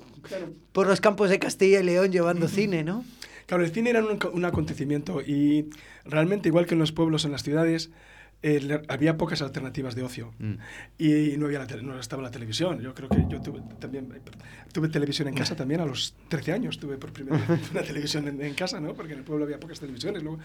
[0.71, 3.05] por los campos de Castilla y León llevando cine, ¿no?
[3.45, 5.69] Claro, el cine era un, un acontecimiento y
[6.05, 7.91] realmente, igual que en los pueblos, en las ciudades,
[8.43, 10.31] eh, había pocas alternativas de ocio
[10.97, 12.79] y no, había la tele- no estaba la televisión.
[12.81, 14.07] Yo creo que yo tuve también
[14.71, 16.77] tuve televisión en casa también a los 13 años.
[16.79, 18.93] Tuve por primera vez una televisión en, en casa, ¿no?
[18.93, 20.21] Porque en el pueblo había pocas televisiones.
[20.23, 20.39] Luego.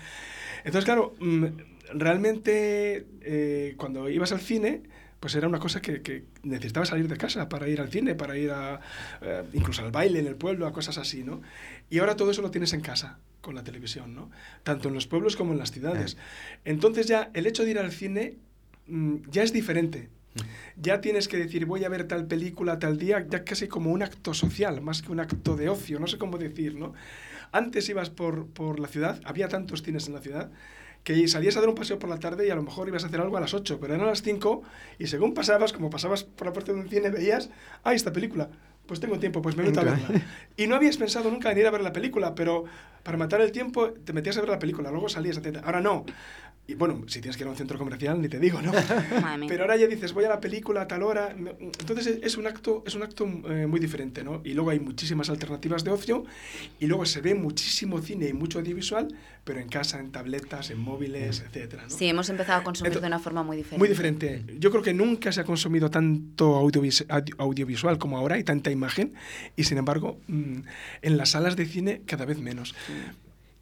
[0.65, 1.47] Entonces, claro, mm,
[1.95, 4.83] realmente eh, cuando ibas al cine,
[5.21, 8.37] pues era una cosa que, que necesitaba salir de casa para ir al cine, para
[8.37, 8.81] ir a,
[9.21, 11.43] eh, incluso al baile en el pueblo, a cosas así, ¿no?
[11.91, 14.31] Y ahora todo eso lo tienes en casa con la televisión, ¿no?
[14.63, 16.17] Tanto en los pueblos como en las ciudades.
[16.65, 18.37] Entonces ya el hecho de ir al cine
[18.87, 20.09] mm, ya es diferente.
[20.77, 24.03] Ya tienes que decir, voy a ver tal película tal día, ya casi como un
[24.03, 26.95] acto social, más que un acto de ocio, no sé cómo decir, ¿no?
[27.51, 30.51] Antes ibas por, por la ciudad, había tantos cines en la ciudad,
[31.05, 33.09] que salías a dar un paseo por la tarde y a lo mejor ibas a
[33.09, 34.63] hacer algo a las 8, pero eran las 5
[34.99, 37.51] y según pasabas, como pasabas por la puerta de un cine, veías,
[37.83, 38.51] ah, esta película,
[38.93, 40.21] pues tengo tiempo, pues me meto a verla.
[40.55, 42.65] Y no habías pensado nunca en ir a ver la película, pero
[43.03, 45.63] para matar el tiempo te metías a ver la película, luego salías, etc.
[45.65, 46.05] Ahora no.
[46.65, 48.71] Y bueno, si tienes que ir a un centro comercial, ni te digo, ¿no?
[49.49, 51.35] Pero ahora ya dices, voy a la película a tal hora.
[51.37, 54.41] Entonces es- un acto, es un acto eh, muy diferente, ¿no?
[54.45, 56.25] Y luego hay muchísimas alternativas de ocio
[56.79, 59.09] y luego se ve muchísimo cine y mucho audiovisual,
[59.45, 61.91] pero en casa, en tabletas, en móviles, etcétera, ¿no?
[61.91, 63.79] Sí, hemos empezado a consumir Ento- de una forma muy diferente.
[63.79, 64.45] Muy diferente.
[64.61, 68.71] Yo creo que nunca se ha consumido tanto audiovis- audio- audiovisual como ahora y tanta
[68.71, 69.15] imagen,
[69.57, 70.61] y sin embargo, mm,
[71.03, 72.75] en las salas de cine cada vez menos.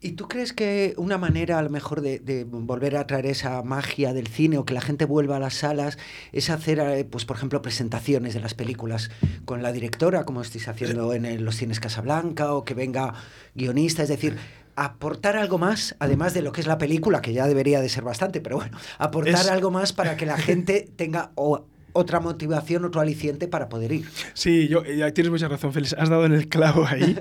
[0.03, 3.61] ¿Y tú crees que una manera a lo mejor de, de volver a traer esa
[3.61, 5.99] magia del cine o que la gente vuelva a las salas
[6.31, 9.11] es hacer, eh, pues por ejemplo, presentaciones de las películas
[9.45, 13.13] con la directora, como estáis haciendo en el- los cines Casablanca, o que venga
[13.53, 14.37] guionista, es decir,
[14.75, 18.03] aportar algo más, además de lo que es la película, que ya debería de ser
[18.03, 22.85] bastante, pero bueno, aportar Es- algo más para que la gente tenga o- otra motivación,
[22.85, 24.05] otro aliciente para poder ir.
[24.33, 25.93] Sí, yo, ya tienes mucha razón, Félix.
[25.93, 27.19] Has dado en el clavo ahí.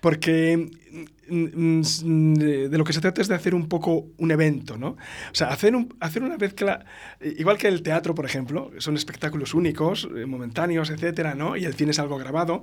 [0.00, 0.68] Porque
[1.30, 4.90] de de lo que se trata es de hacer un poco un evento, ¿no?
[4.90, 6.84] O sea, hacer, un, hacer una mezcla,
[7.20, 11.56] igual que el teatro, por ejemplo, son espectáculos únicos, eh, momentáneos, etcétera, ¿no?
[11.56, 12.62] Y el cine es algo grabado,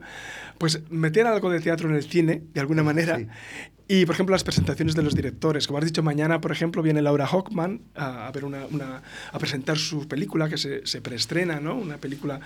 [0.58, 3.28] pues meter algo de teatro en el cine, de alguna manera, Sí.
[3.88, 5.66] Y, por ejemplo, las presentaciones de los directores.
[5.68, 9.40] Como has dicho, mañana, por ejemplo, viene Laura Hockman a, a ver una, una- a
[9.40, 11.76] presentar su película que se, se preestrena, ¿no?
[11.76, 12.40] Una película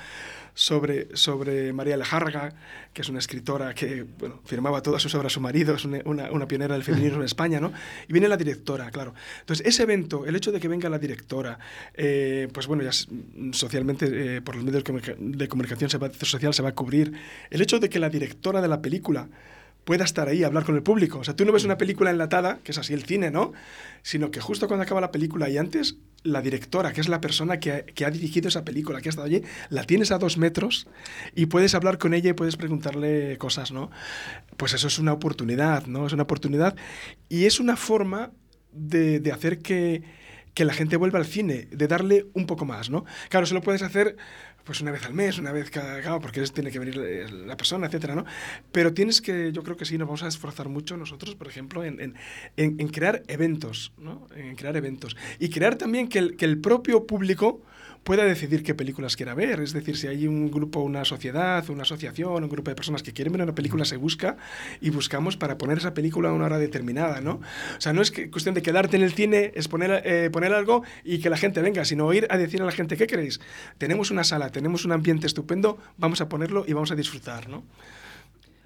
[0.54, 2.54] sobre, sobre María Lejárraga,
[2.94, 6.48] que es una escritora que bueno, firmaba todas sus obras su marido, es una, una-
[6.48, 7.72] pionera del feminismo en España, ¿no?
[8.08, 9.14] Y viene la directora, claro.
[9.40, 11.58] Entonces, ese evento, el hecho de que venga la directora,
[11.96, 13.08] eh, pues bueno, ya s-
[13.54, 14.84] socialmente, eh, por los medios
[15.18, 17.14] de comunicación se va- social se va a cubrir,
[17.50, 19.30] el hecho de que la directora de la película
[19.84, 21.20] pueda estar ahí, hablar con el público.
[21.20, 23.54] O sea, tú no ves una película enlatada, que es así el cine, ¿no?
[24.04, 27.60] Sino que justo cuando acaba la película y antes, la directora, que es la persona
[27.60, 30.38] que ha, que ha dirigido esa película, que ha estado allí, la tienes a dos
[30.38, 30.88] metros
[31.36, 33.90] y puedes hablar con ella y puedes preguntarle cosas, ¿no?
[34.58, 36.06] Pues eso es una oportunidad, ¿no?
[36.06, 36.76] Es una oportunidad
[37.28, 38.32] y es una forma
[38.72, 40.04] de, de hacer que,
[40.54, 43.06] que la gente vuelva al cine, de darle un poco más, ¿no?
[43.30, 44.18] Claro, eso lo puedes hacer
[44.64, 47.58] pues una vez al mes, una vez cada, porque es- tiene que venir eh, la
[47.58, 48.26] persona, etcétera, ¿no?
[48.72, 51.84] Pero tienes que, yo creo que sí, nos vamos a esforzar mucho nosotros, por ejemplo,
[51.84, 52.16] en- en-
[52.80, 54.28] en crear eventos, ¿no?
[54.36, 55.16] En crear eventos.
[55.40, 57.62] Y crear también que el, que el propio público
[58.04, 59.60] pueda decidir qué películas quiera ver.
[59.60, 63.14] Es decir, si hay un grupo, una sociedad, una asociación, un grupo de personas que
[63.14, 64.38] quieren ver una película, se busca
[64.80, 67.34] y buscamos para poner esa película a una hora determinada, ¿no?
[67.34, 70.54] O sea, no es que, cuestión de quedarte en el cine, es poner, eh, poner
[70.54, 73.40] algo y que la gente venga, sino ir a decir a la gente, ¿qué queréis?
[73.78, 77.64] Tenemos una sala, tenemos un ambiente estupendo, vamos a ponerlo y vamos a disfrutar, ¿no?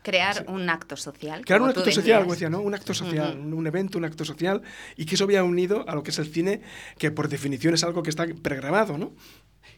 [0.05, 1.43] Crear un acto social.
[1.43, 2.19] Crear un acto social, decías.
[2.21, 2.61] como decía, ¿no?
[2.61, 3.47] Un acto social, Ujú.
[3.47, 4.61] un, un evento, un acto social,
[4.95, 6.61] y que eso vaya unido a lo que es el cine,
[6.99, 9.13] que por definición es algo que está pregrabado, ¿no?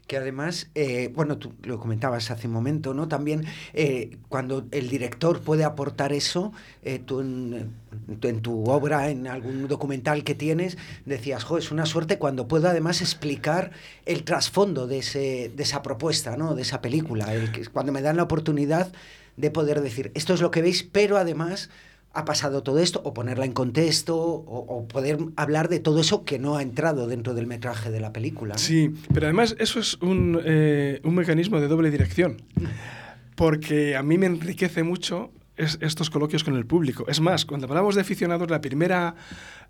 [0.05, 3.07] Que además, eh, bueno, tú lo comentabas hace un momento, ¿no?
[3.07, 6.51] También eh, cuando el director puede aportar eso,
[6.83, 7.73] eh, tú en,
[8.21, 12.67] en tu obra, en algún documental que tienes, decías, jo, es una suerte cuando puedo
[12.69, 13.71] además explicar
[14.05, 16.53] el trasfondo de, ese, de esa propuesta, ¿no?
[16.55, 17.33] De esa película.
[17.33, 18.91] El cuando me dan la oportunidad
[19.37, 21.69] de poder decir, esto es lo que veis, pero además
[22.13, 26.39] ha pasado todo esto, o ponerla en contexto, o, poder hablar de todo eso que
[26.39, 28.57] no ha entrado dentro del metraje de la película.
[28.57, 32.41] Sí, pero además eso es un, eh, un mecanismo de doble dirección,
[33.35, 37.05] porque a mí me enriquece mucho estos coloquios con el público.
[37.07, 39.15] Es más, cuando hablamos de aficionados, la primera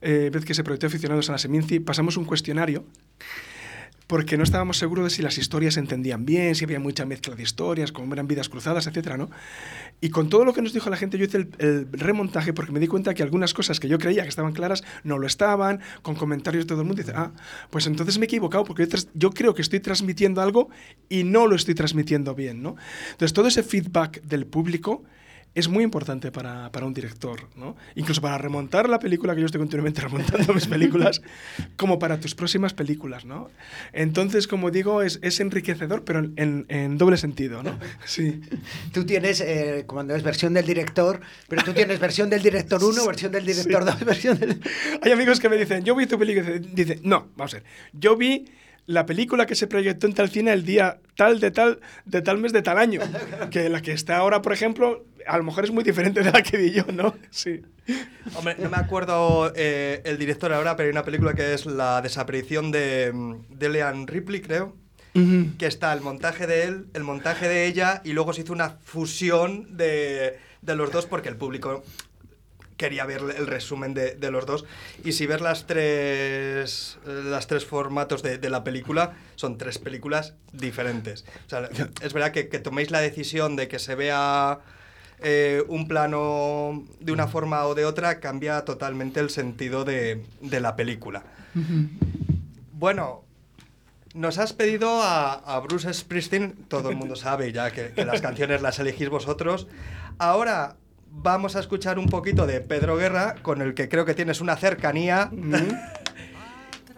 [0.02, 2.86] eh, vez que se proyectó aficionados a la Seminci, pasamos un cuestionario
[4.08, 7.36] porque no estábamos seguros de si las historias se entendían bien, si había mucha mezcla
[7.36, 9.18] de historias, cómo eran vidas cruzadas, etc.
[9.18, 9.30] ¿no?
[10.00, 12.80] Y con todo lo que nos dijo la gente, yo hice el, remontaje porque me
[12.80, 16.16] di cuenta que algunas cosas que yo creía que estaban claras no lo estaban, con
[16.16, 17.02] comentarios de todo el mundo.
[17.02, 17.32] Y dice, ah,
[17.70, 20.70] pues entonces me he equivocado porque yo, creo que estoy transmitiendo algo
[21.10, 22.64] y no lo estoy transmitiendo bien.
[22.64, 22.78] ¿no?
[23.12, 25.04] Entonces, todo ese feedback del público
[25.56, 27.76] es muy importante para, para, un director, ¿no?
[27.96, 31.22] Incluso para remontar la película, que yo estoy continuamente remontando mis películas,
[31.76, 33.50] como para tus próximas películas, ¿no?
[33.92, 37.78] Entonces, como digo, es, es enriquecedor, pero en, en, doble sentido, ¿no?
[38.06, 38.42] Sí.
[38.94, 43.06] Tú tienes, eh, cuando es versión del director, pero tú tienes versión del director 1,
[43.08, 44.62] versión del director 2, versión del...
[45.02, 48.16] Hay amigos que me dicen, yo vi tu película, dicen, no, vamos a ver, yo
[48.16, 48.46] vi
[48.88, 52.38] la película que se proyectó en tal cine el día tal de tal de tal
[52.38, 53.02] mes de tal año
[53.52, 56.42] que la que está ahora por ejemplo a lo mejor es muy diferente de la
[56.42, 57.62] que vi yo no sí.
[58.36, 58.56] Hombre.
[58.60, 62.72] No me acuerdo eh, el director ahora pero hay una película que es la desaparición
[62.72, 63.14] de,
[63.50, 64.76] de Leanne Ripley creo
[65.58, 68.70] que está el montaje de él el montaje de ella y luego se hizo una
[68.70, 71.84] fusión de de los dos porque el público
[72.78, 74.66] quería ver el resumen de, de, los dos.
[75.04, 80.36] Y si ver las tres, las tres formatos de, de, la película, son tres películas
[80.54, 81.26] diferentes.
[81.48, 81.70] O sea,
[82.02, 84.60] es verdad que, que toméis la decisión de que se vea
[85.20, 90.60] eh, un plano de una forma o de otra, cambia totalmente el sentido de, de
[90.60, 91.24] la película.
[92.74, 93.24] Bueno,
[94.14, 98.22] nos has pedido a, a, Bruce Springsteen, todo el mundo sabe ya que, que las
[98.22, 99.68] canciones las elegís vosotros.
[100.18, 100.76] Ahora
[101.12, 104.56] vamos a escuchar un poquito de Pedro Guerra, con el que creo que tienes una
[104.56, 105.32] cercanía,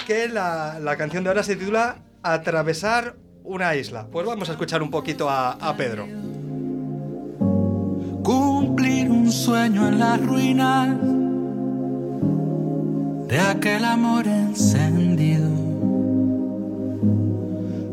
[0.05, 4.07] que la, la, canción de ahora se titula Atravesar una isla.
[4.11, 6.07] Pues vamos a escuchar un poquito a, a Pedro.
[9.31, 10.97] Sueño en la ruina
[13.27, 15.49] de aquel amor encendido.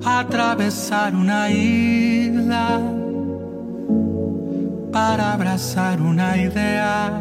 [0.05, 2.81] Atravesar una isla
[4.92, 7.20] para abrazar una idea,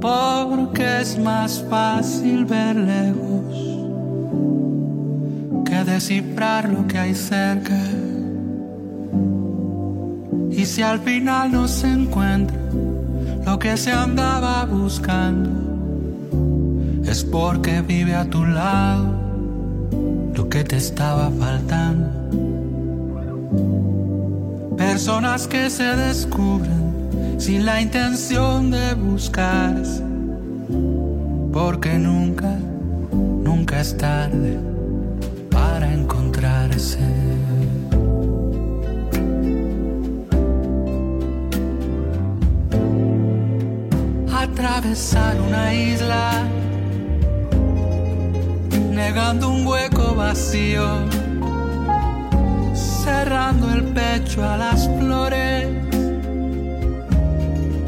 [0.00, 3.54] porque es más fácil ver lejos
[5.64, 7.78] que descifrar lo que hay cerca.
[10.60, 12.58] Y si al final no se encuentra
[13.46, 15.48] lo que se andaba buscando,
[17.02, 19.06] es porque vive a tu lado
[20.34, 22.10] lo que te estaba faltando.
[24.76, 30.02] Personas que se descubren sin la intención de buscarse.
[31.54, 32.54] Porque nunca,
[33.10, 34.58] nunca es tarde
[35.50, 37.29] para encontrarse.
[44.80, 46.48] Atravesar una isla,
[48.90, 51.04] negando un hueco vacío
[53.04, 55.68] cerrando el pecho a las flores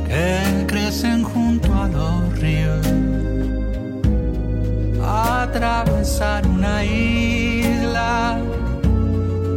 [0.06, 2.86] que crecen junto a los ríos.
[5.02, 8.38] Atravesar una isla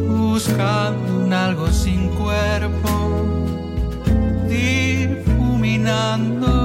[0.07, 3.25] buscando un algo sin cuerpo,
[4.47, 6.64] difuminando.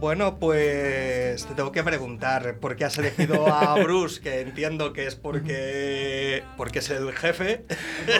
[0.00, 5.06] Bueno, pues te tengo que preguntar por qué has elegido a Bruce, que entiendo que
[5.06, 7.66] es porque, porque es el jefe.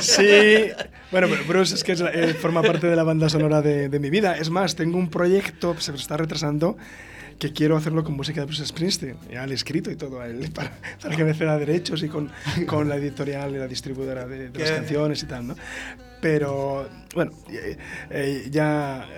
[0.00, 0.72] Sí,
[1.10, 4.10] bueno, Bruce es que es, eh, forma parte de la banda sonora de, de, mi
[4.10, 4.36] vida.
[4.36, 6.76] Es más, tengo un proyecto, se me está retrasando,
[7.38, 9.16] que quiero hacerlo con música de Bruce Springsteen.
[9.32, 12.08] Ya le he escrito y todo a él para, para que me ceda derechos y
[12.08, 12.30] con,
[12.66, 15.56] con la editorial y la distribuidora de, de las canciones y tal, ¿no?
[16.20, 17.78] Pero, bueno, eh,
[18.10, 19.08] eh, ya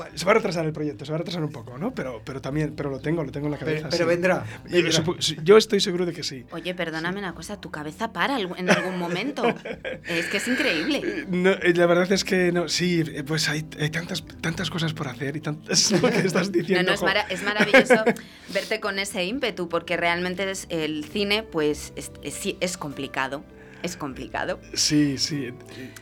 [0.00, 1.94] bueno, se va a retrasar el proyecto, se va a retrasar un poco, ¿no?
[1.94, 3.90] Pero, pero también, pero lo tengo, lo tengo en la cabeza.
[3.90, 4.08] Pero, pero sí.
[4.08, 4.90] vendrá, vendrá.
[5.18, 6.46] Yo, yo, estoy seguro de que sí.
[6.52, 9.42] Oye, perdóname una cosa, tu cabeza para en algún momento.
[10.08, 11.26] es que es increíble.
[11.28, 15.36] No, la verdad es que no, sí, pues hay, hay, tantas, tantas cosas por hacer
[15.36, 16.70] y tantas lo que estás diciendo.
[16.80, 18.04] No, no, es, mara es maravilloso
[18.54, 23.44] verte con ese ímpetu, porque realmente es, el cine, pues, es, es, es complicado.
[23.82, 24.60] Es complicado.
[24.74, 25.50] Sí, sí.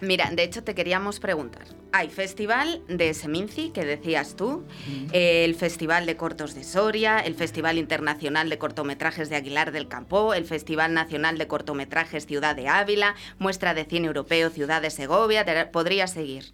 [0.01, 1.65] Mira, de hecho te queríamos preguntar.
[1.93, 5.07] Hay Festival de Seminci, que decías tú, mm.
[5.13, 10.35] el Festival de Cortos de Soria, el Festival Internacional de Cortometrajes de Aguilar del Campo,
[10.35, 15.45] el Festival Nacional de Cortometrajes Ciudad de Ávila, Muestra de Cine Europeo Ciudad de Segovia,
[15.45, 16.53] te podría seguir.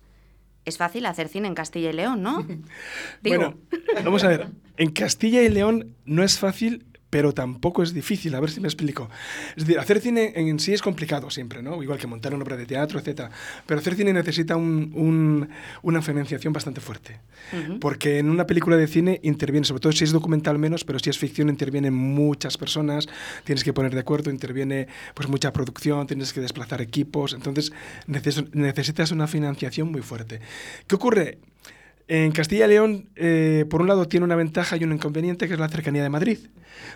[0.65, 2.47] Es fácil hacer cine en Castilla y León, ¿no?
[3.23, 3.57] bueno,
[4.03, 4.49] vamos a ver.
[4.77, 8.67] En Castilla y León no es fácil, pero tampoco es difícil, a ver si me
[8.67, 9.09] explico.
[9.51, 11.81] Es decir, hacer cine en sí es complicado siempre, ¿no?
[11.81, 13.31] Igual que montar una obra de teatro, etc.
[13.65, 17.21] Pero hacer cine necesita una financiación bastante fuerte.
[17.81, 21.09] Porque en una película de cine interviene, sobre todo si es documental menos, pero si
[21.09, 23.07] es ficción intervienen muchas personas,
[23.45, 27.73] tienes que poner de acuerdo, interviene pues mucha producción, tienes que desplazar equipos, entonces
[28.09, 30.41] necesitas una financiación muy fuerte.
[30.89, 31.39] ¿Qué ocurre?
[32.07, 35.55] En Castilla y León, eh, por un lado, tiene una ventaja y un inconveniente que
[35.55, 36.39] es la cercanía de Madrid.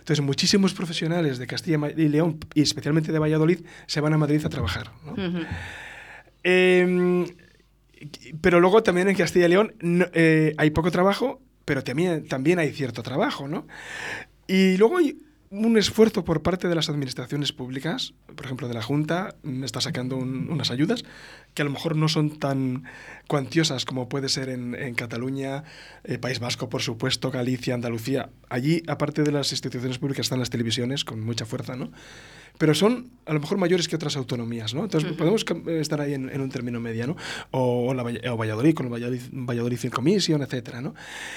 [0.00, 4.44] Entonces, muchísimos profesionales de Castilla y León, y especialmente de Valladolid, se van a Madrid
[4.44, 4.90] a trabajar.
[6.42, 7.26] Em,
[8.40, 9.74] pero luego también en Castilla y León
[10.12, 13.48] eh, hay poco trabajo, pero también, también hay cierto trabajo.
[13.48, 13.66] ¿no?
[14.46, 15.16] Y luego hay
[15.50, 20.16] un esfuerzo por parte de las administraciones públicas, por ejemplo de la Junta, está sacando
[20.16, 21.04] unas ayudas
[21.54, 22.84] que a lo mejor no son tan
[23.28, 25.64] cuantiosas como puede ser en, Cataluña,
[26.04, 28.30] eh, País Vasco, por supuesto, Galicia, Andalucía.
[28.48, 31.90] Allí, aparte de las instituciones públicas, están las televisiones con mucha fuerza, ¿no?
[32.56, 34.84] Pero son a lo mejor mayores que otras autonomías, ¿no?
[34.84, 37.16] Entonces podemos estar ahí en, un término mediano,
[37.50, 40.94] o, la, o Valladolid con el Valladolid, Valladolid Film Commission, etcétera, ¿no?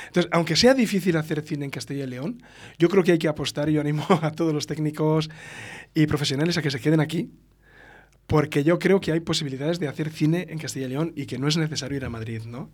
[0.08, 2.42] Entonces, aunque sea difícil hacer cine en Castilla y León,
[2.80, 5.30] yo creo que hay que apostar y yo animo a todos los técnicos
[5.94, 7.30] y profesionales a que se queden aquí,
[8.26, 11.38] porque yo creo que hay posibilidades de hacer cine en Castilla y León y que
[11.38, 12.72] no es necesario ir a Madrid, ¿no?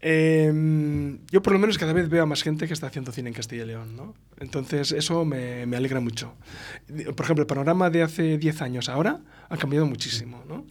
[0.00, 3.30] Em, yo por lo menos cada vez veo a más gente que está haciendo cine
[3.30, 4.14] en Castilla y León, ¿no?
[4.38, 6.34] Entonces eso me, me alegra mucho.
[6.86, 10.66] Por ejemplo, el panorama de hace 10 años ahora ha cambiado muchísimo, ¿no?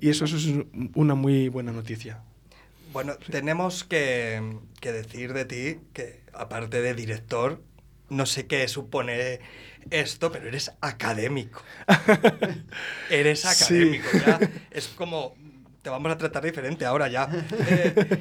[0.00, 0.48] Y eso, eso, es
[0.94, 2.22] una muy buena noticia.
[2.92, 7.62] Bueno, tenemos que, que decir de ti que aparte de director,
[8.08, 9.40] no sé qué supone
[9.90, 11.62] esto, pero eres académico.
[13.10, 14.40] eres académico, ya.
[14.70, 15.36] Es como
[15.82, 17.28] te vamos a tratar diferente ahora ya.
[17.68, 18.18] Eh,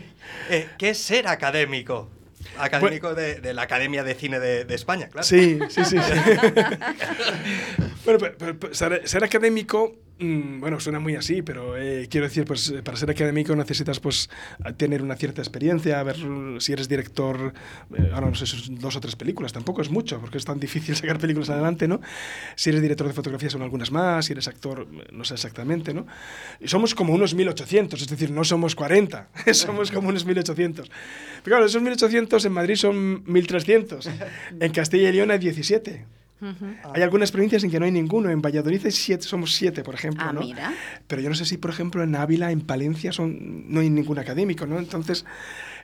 [0.49, 2.09] eh, ¿Qué es ser académico?
[2.57, 5.25] Académico de, la Academia de Cine de, España, claro.
[5.25, 5.97] Sí, sí, sí.
[8.05, 8.19] bueno,
[8.71, 13.55] ser académico bueno, suena muy así, pero eh, quiero decir, pues eh, para ser académico
[13.55, 14.29] necesitas pues
[14.77, 16.17] tener una cierta experiencia, a ver
[16.59, 17.53] si eres director,
[17.97, 20.95] eh, ahora no sé, dos o tres películas, tampoco es mucho, porque es tan difícil
[21.01, 22.01] sacar películas adelante, ¿no?
[22.55, 26.05] Si eres director de fotografía son algunas más, si eres actor, no sé exactamente, ¿no?
[26.59, 30.89] Y somos como unos 1800, es decir, no somos 40, somos como unos 1800.
[31.43, 34.09] Pero claro, esos 1800 en Madrid son 1300,
[34.59, 36.20] en Castilla y León hay 17.
[36.93, 38.29] Hay algunas provincias en que no hay ninguno.
[38.29, 40.23] En Valladolid siete, somos siete, por ejemplo.
[40.25, 40.73] Ah, mira.
[41.07, 44.17] Pero yo no sé si, por ejemplo, en Ávila, en Palencia, son, no hay ningún
[44.19, 44.79] académico, ¿no?
[44.79, 45.25] Entonces,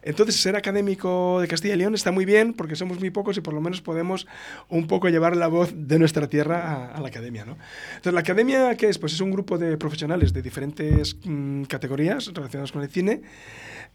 [0.01, 3.41] entonces, ser académico de Castilla y León está muy bien porque somos muy pocos y
[3.41, 4.27] por lo menos podemos
[4.69, 7.57] un poco llevar la voz de nuestra tierra a, la academia, ¿no?
[7.89, 8.97] Entonces, ¿la academia qué es?
[8.99, 13.21] Pues es un grupo de profesionales de diferentes mm, categorías relacionadas con el cine.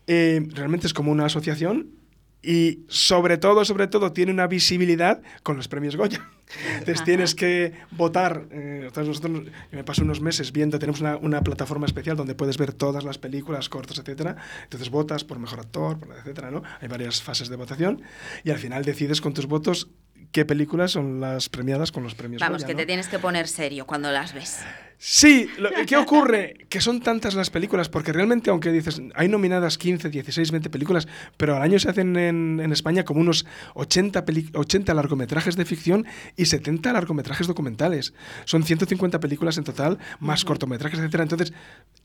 [0.07, 2.02] Eh, realmente es como una asociación
[2.43, 6.29] y sobre todo, sobre todo, tiene una visibilidad con los premios Goya.
[6.79, 8.47] Entonces tienes que votar.
[8.51, 12.59] Eh, entonces nosotros, me paso unos meses viendo, tenemos una, una, plataforma especial donde puedes
[12.59, 14.37] ver todas las películas, cortos, etcétera.
[14.65, 16.63] Entonces votas por mejor actor, por etcétera, ¿no?
[16.81, 18.03] Hay varias fases de votación
[18.45, 19.89] y al final decides con tus votos
[20.33, 23.87] qué películas son las premiadas con los premios Vamos, que te tienes que poner serio
[23.87, 24.61] cuando las ves.
[24.99, 25.49] Sí,
[25.87, 26.55] ¿qué ocurre?
[26.69, 31.07] Que son tantas las películas, porque realmente, aunque dices, hay nominadas 15, 16, 20 películas,
[31.37, 36.07] pero al año se hacen en, en España como unos 80, 80 largometrajes de ficción
[36.37, 38.15] y 70 largometrajes documentales.
[38.47, 41.15] Son 150 películas en total, más cortometrajes, etc.
[41.21, 41.53] Entonces,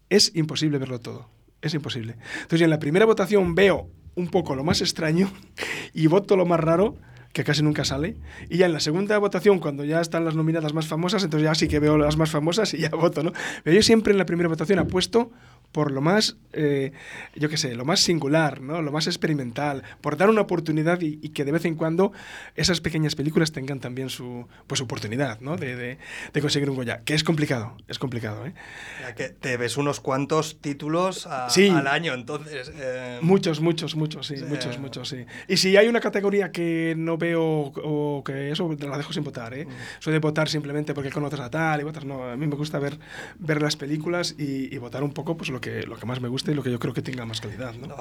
[0.09, 1.29] es imposible verlo todo.
[1.61, 2.17] Es imposible.
[2.41, 5.31] Entonces, en la primera votación veo un poco lo más extraño
[5.93, 6.97] y voto lo más raro
[7.37, 8.17] que casi nunca sale.
[8.49, 11.53] Y ya en la segunda votación, cuando ya están las nominadas más famosas, entonces ya
[11.53, 13.31] sí que veo las más famosas y ya voto, ¿no?
[13.63, 15.31] Pero yo siempre en la primera votación apuesto
[15.71, 16.91] por lo más, eh,
[17.35, 18.81] yo qué sé, lo más singular, ¿no?
[18.81, 22.13] lo más experimental, por dar una oportunidad y, que de vez en cuando
[22.55, 25.55] esas pequeñas películas tengan también su pues, oportunidad ¿no?
[25.55, 28.45] de, de, conseguir un Goya, que es complicado, es complicado.
[28.45, 28.53] ¿eh?
[29.01, 32.71] Ya que te ves unos cuantos títulos al año, entonces...
[32.75, 35.25] Eh, muchos, muchos, muchos, sí, muchos, muchos, sí.
[35.47, 39.53] Y si hay una categoría que no veo o que eso, la dejo sin votar,
[39.53, 39.65] ¿eh?
[39.65, 39.69] Mm.
[39.99, 42.79] Soy de votar simplemente porque conoces a tal y votas, no, a mí me gusta
[42.79, 42.97] ver,
[43.37, 46.27] ver las películas y, y votar un poco pues lo que, lo que más me
[46.27, 47.73] gusta y lo que yo creo que tenga más calidad.
[47.75, 47.95] ¿no?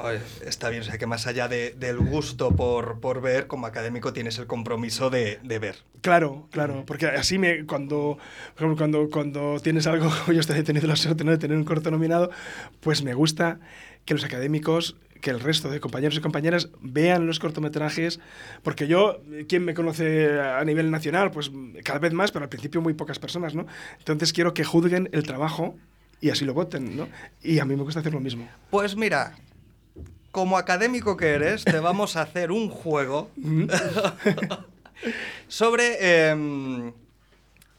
[0.44, 4.12] está bien, o sea que más allá de, del gusto por, por, ver, como académico
[4.12, 5.76] tienes el compromiso de, de ver.
[6.00, 8.18] Claro, claro, porque así me, cuando,
[8.54, 11.90] por ejemplo, cuando, cuando tienes algo, yo he tenido la suerte de tener un corto
[11.90, 12.30] nominado,
[12.80, 13.58] pues me gusta
[14.04, 18.20] que los académicos, que el resto de compañeros y compañeras vean los cortometrajes,
[18.62, 21.50] porque yo, quien me conoce a nivel nacional, pues
[21.84, 23.66] cada vez más, pero al principio muy pocas personas, ¿no?
[23.98, 25.76] Entonces quiero que juzguen el trabajo
[26.20, 27.08] y así lo voten, ¿no?
[27.42, 28.48] Y a mí me gusta hacer lo mismo.
[28.70, 29.34] Pues mira,
[30.30, 33.30] como académico que eres, te vamos a hacer un juego
[35.48, 36.92] sobre em,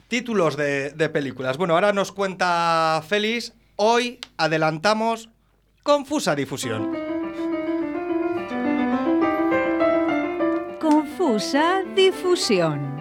[0.08, 1.58] títulos de, de películas.
[1.58, 3.54] Bueno, ahora nos cuenta Félix.
[3.76, 5.30] Hoy adelantamos
[5.84, 6.96] Confusa Difusión.
[10.80, 12.97] Confusa difusión.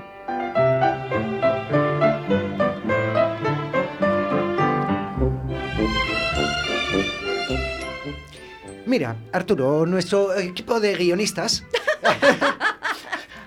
[8.87, 11.65] Mira, Arturo, nuestro equipo de guionistas,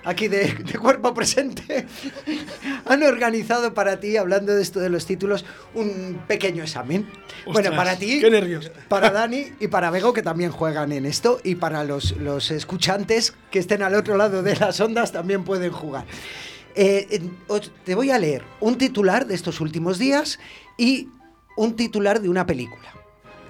[0.04, 1.86] aquí de, de cuerpo presente,
[2.84, 7.08] han organizado para ti, hablando de esto de los títulos, un pequeño examen.
[7.46, 8.70] bueno, para ti, qué nervios.
[8.88, 13.32] para Dani y para Bego, que también juegan en esto, y para los, los escuchantes
[13.50, 16.04] que estén al otro lado de las ondas también pueden jugar.
[16.74, 17.20] Eh,
[17.84, 20.38] te voy a leer un titular de estos últimos días
[20.76, 21.08] y
[21.56, 22.99] un titular de una película.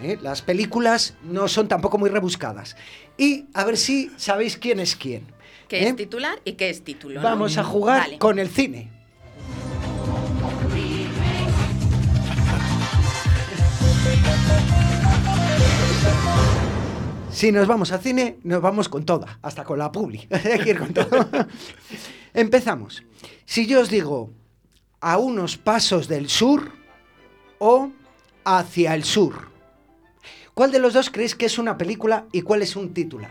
[0.02, 0.18] ¿Eh?
[0.20, 2.76] Las películas no son tampoco muy rebuscadas.
[3.16, 5.26] Y a ver si sabéis quién es quién.
[5.68, 5.88] ¿Qué ¿eh?
[5.88, 7.20] es titular y qué es título?
[7.20, 7.22] no?
[7.22, 8.18] Vamos a jugar Vale.
[8.18, 8.90] con el cine.
[17.30, 20.28] Si nos vamos al cine, nos vamos con toda, hasta con la publi.
[20.30, 21.26] Hay que ir con todo.
[22.34, 23.02] Empezamos.
[23.46, 24.30] Si yo os digo
[25.00, 26.72] a unos pasos del sur
[27.58, 27.90] o
[28.44, 29.49] hacia el sur,
[30.54, 33.30] ¿cuál de los dos creéis que es una película y cuál es un titular?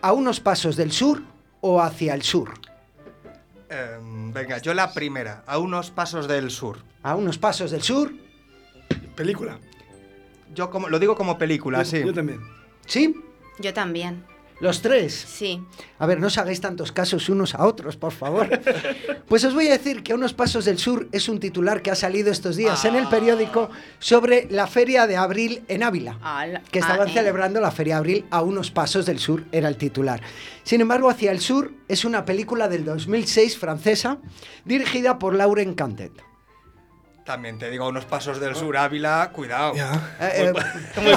[0.00, 1.22] ¿A unos pasos del sur
[1.60, 2.54] o hacia el sur?
[3.68, 6.78] Em, venga, yo la primera, a unos pasos del sur.
[7.02, 8.12] A unos pasos del sur,
[9.16, 9.58] Película.
[10.54, 12.02] Yo como, lo digo como película, Yo- sí.
[12.04, 12.40] Yo también.
[12.86, 13.14] ¿sí?
[13.58, 14.24] Yo también.
[14.60, 15.12] Los tres.
[15.14, 15.60] Sí.
[15.98, 18.48] A ver, no os hagáis tantos casos unos a otros, por favor.
[19.32, 21.90] Pues os voy a decir que A unos pasos del sur es un titular que
[21.90, 26.18] ha salido estos días en el periódico sobre la feria de abril en Ávila.
[26.22, 27.14] Ala- que estaban ah, ¿eh?
[27.14, 30.20] celebrando la Feria de Abril a unos pasos del sur, era el titular.
[30.64, 34.18] Sin embargo, Hacia el Sur es una película del 2006 francesa
[34.64, 36.12] dirigida por Lauren Cantet.
[37.24, 39.74] También te digo, unos pasos del sur, Ávila, cuidado.
[39.76, 39.80] Eh,
[40.20, 40.52] eh,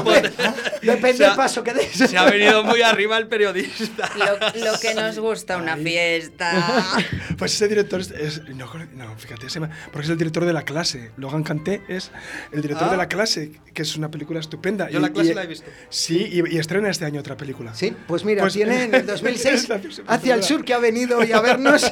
[0.03, 0.13] Muy
[0.83, 1.91] depende del paso que des.
[1.93, 4.11] Se ha venido muy arriba el periodista.
[4.15, 6.83] Lo, lo que nos gusta una fiesta.
[7.37, 8.11] Pues ese director es.
[8.11, 11.11] es- no, no, fíjate, se llama- porque es el director de La Clase.
[11.17, 12.11] Logan Canté es
[12.53, 12.91] el director Ah.
[12.91, 14.89] de La Clase, que es una película estupenda.
[14.89, 15.65] Yo La Clase la he visto.
[15.89, 17.73] Sí, y, y estrena este año otra película.
[17.73, 20.79] Sí, pues mira, Pues- tiene en el 2006 Esta es hacia el sur que ha
[20.79, 21.91] venido hoy a vernos.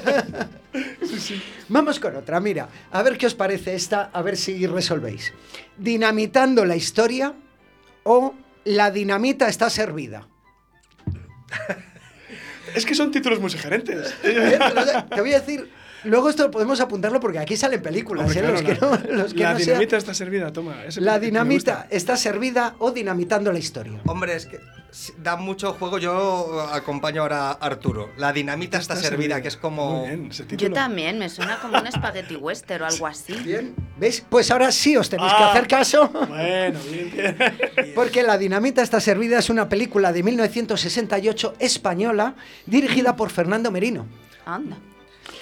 [1.68, 5.34] Vamos con otra, mira, a ver qué os parece esta, a ver si resolvéis.
[5.78, 7.34] Dinamitando la historia
[8.04, 8.34] o
[8.66, 10.28] la dinamita está servida.
[12.76, 14.14] Es que son títulos muy sugerentes.
[14.24, 14.58] Eh,
[15.14, 15.70] Te voy a decir,
[16.06, 18.44] luego esto podemos apuntarlo porque aquí salen películas, Hombre, ¿eh?
[18.44, 20.84] claro, los que la, no, los que la no sean- dinamita está servida, toma.
[20.86, 24.00] ese La dinamita está servida o dinamitando la historia.
[24.06, 24.60] Hombre, es que
[25.18, 25.98] da mucho juego.
[25.98, 28.10] Yo acompaño ahora a Arturo.
[28.18, 30.00] La dinamita está, servida, que es como.
[30.00, 33.34] Muy bien, ese Yo también, me suena como un spaghetti western o algo así.
[33.34, 34.24] Bien, ¿veis?
[34.30, 35.52] Pues ahora sí os tenéis que Ah.
[35.52, 36.08] hacer caso.
[36.10, 37.38] Bueno, bien, bien.
[37.96, 42.36] Porque La Dinamita está servida es una película de 1968 española
[42.66, 44.06] dirigida por Fernando Merino.
[44.46, 44.78] Anda.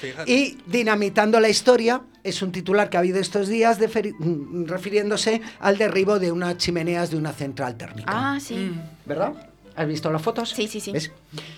[0.02, 0.32] Fíjate.
[0.32, 5.78] Y Dinamitando la historia es un titular que ha habido estos días mm, refiriéndose al
[5.78, 8.12] derribo de unas chimeneas de una central térmica.
[8.12, 8.74] Ah, sí.
[9.06, 9.34] ¿Verdad?
[9.76, 10.49] ¿Has visto las fotos?
[10.49, 10.91] Sí, sí, sí.
[10.91, 11.12] ¿Ves?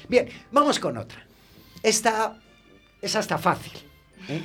[0.08, 1.26] Bien, vamos con otra.
[1.82, 2.38] Esta
[3.02, 3.74] es hasta fácil.
[4.30, 4.41] ¿eh?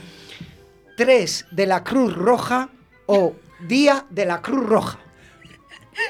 [0.96, 2.68] Tres de la Cruz Roja
[3.06, 3.34] o
[3.66, 4.98] Día de la Cruz Roja.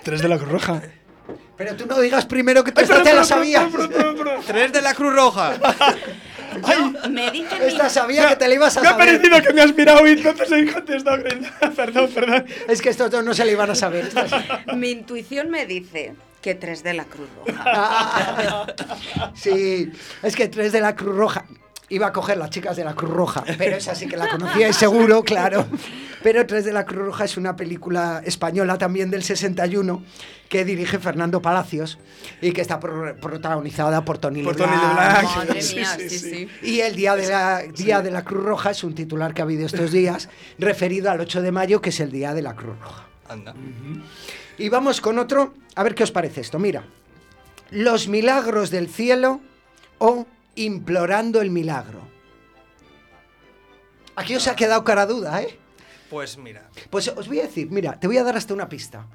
[0.05, 0.83] Tres de la Cruz Roja.
[1.57, 3.69] Pero tú no digas primero que tú Ay, esta perdón, te la sabías.
[4.47, 5.59] Tres de la Cruz Roja.
[6.61, 9.07] Yo, me dice mi, Esta sabía que te la ibas a Me ha saber.
[9.07, 11.23] parecido que me has mirado y entonces he contestado.
[11.77, 12.45] Perdón, perdón.
[12.69, 14.11] Es que estos dos no se le iban a saber.
[14.75, 17.63] Mi intuición me dice que tres de la Cruz Roja.
[17.67, 18.67] Ah,
[19.35, 19.91] sí,
[20.23, 21.45] es que tres de la Cruz Roja.
[21.91, 24.77] Iba a coger las chicas de la Cruz Roja, pero esa sí que la conocíais
[24.77, 25.67] seguro, claro.
[26.23, 30.03] Pero Tres de la Cruz Roja es una película española también del 61
[30.49, 31.99] que dirige Fernando Palacios
[32.41, 34.73] y que está pro- protagonizada por Tony Por Leblanc.
[34.81, 35.37] Tony Leblanc.
[35.37, 36.31] Madre Sí, mía, sí, sí, sí.
[36.31, 36.49] sí.
[36.63, 39.45] Y el Día, de la, día de la Cruz Roja es un titular que ha
[39.45, 40.29] habido estos días,
[40.59, 43.05] referido al 8 de mayo, que es el Día de la Cruz Roja.
[43.29, 43.55] Anda.
[44.57, 46.59] Y vamos con otro, a ver qué os parece esto.
[46.59, 46.85] Mira,
[47.71, 49.41] los milagros del cielo
[49.99, 52.01] o implorando el milagro.
[54.17, 55.59] Aquí os ha quedado cara duda, ¿eh?
[56.11, 56.69] Pues mira.
[56.91, 59.07] Pues os voy a decir, mira, te voy a dar hasta una pista.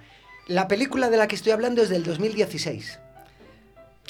[0.48, 3.00] La película de la que estoy hablando es del 2016.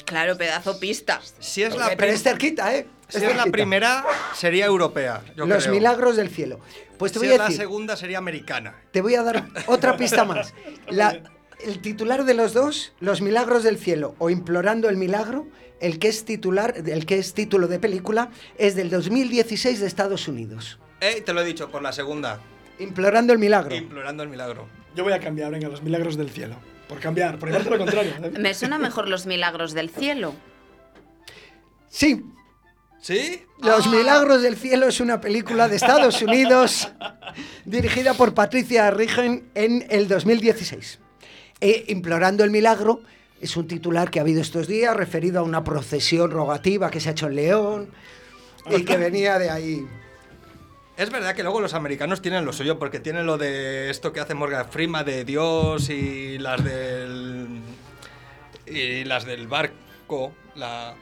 [0.04, 1.20] Claro, pedazo pista.
[1.38, 2.86] Si es la, Pero es cerquita, ¿eh?
[3.08, 4.04] si es la primera,
[4.34, 5.22] sería europea.
[5.36, 5.74] yo Los creo.
[5.74, 6.60] milagros del cielo.
[6.98, 8.74] Pues te si voy es a la decir, segunda, sería americana.
[8.90, 10.52] te voy a dar otra pista más.
[10.90, 11.20] La,
[11.64, 15.46] el titular de los dos, Los Milagros del Cielo o Implorando el Milagro,
[15.80, 20.28] el que es titular, el que es título de película, es del 2016 de Estados
[20.28, 20.78] Unidos.
[21.00, 22.40] Eh, te lo he dicho, por la segunda.
[22.78, 23.74] Implorando el Milagro.
[23.74, 24.68] Implorando el milagro.
[24.94, 26.56] Yo voy a cambiar, venga, los milagros del cielo.
[26.88, 28.12] Por cambiar, por llevarte lo contrario.
[28.22, 28.30] ¿eh?
[28.38, 30.34] Me suena mejor los milagros del cielo.
[31.88, 32.24] Sí,
[33.00, 33.42] ¿Sí?
[33.60, 33.90] Los Ah.
[33.90, 36.90] Milagros del Cielo es una película de Estados Unidos
[37.66, 41.00] dirigida por Patricia Rigen en el 2016.
[41.60, 43.02] E Implorando el Milagro
[43.42, 47.10] es un titular que ha habido estos días referido a una procesión rogativa que se
[47.10, 47.90] ha hecho en León
[48.70, 49.86] y que venía de ahí.
[50.96, 54.20] Es verdad que luego los americanos tienen lo suyo, porque tienen lo de esto que
[54.20, 57.48] hace Morgan Freeman de Dios y las del.
[58.66, 60.32] y las del barco.
[60.54, 60.94] La.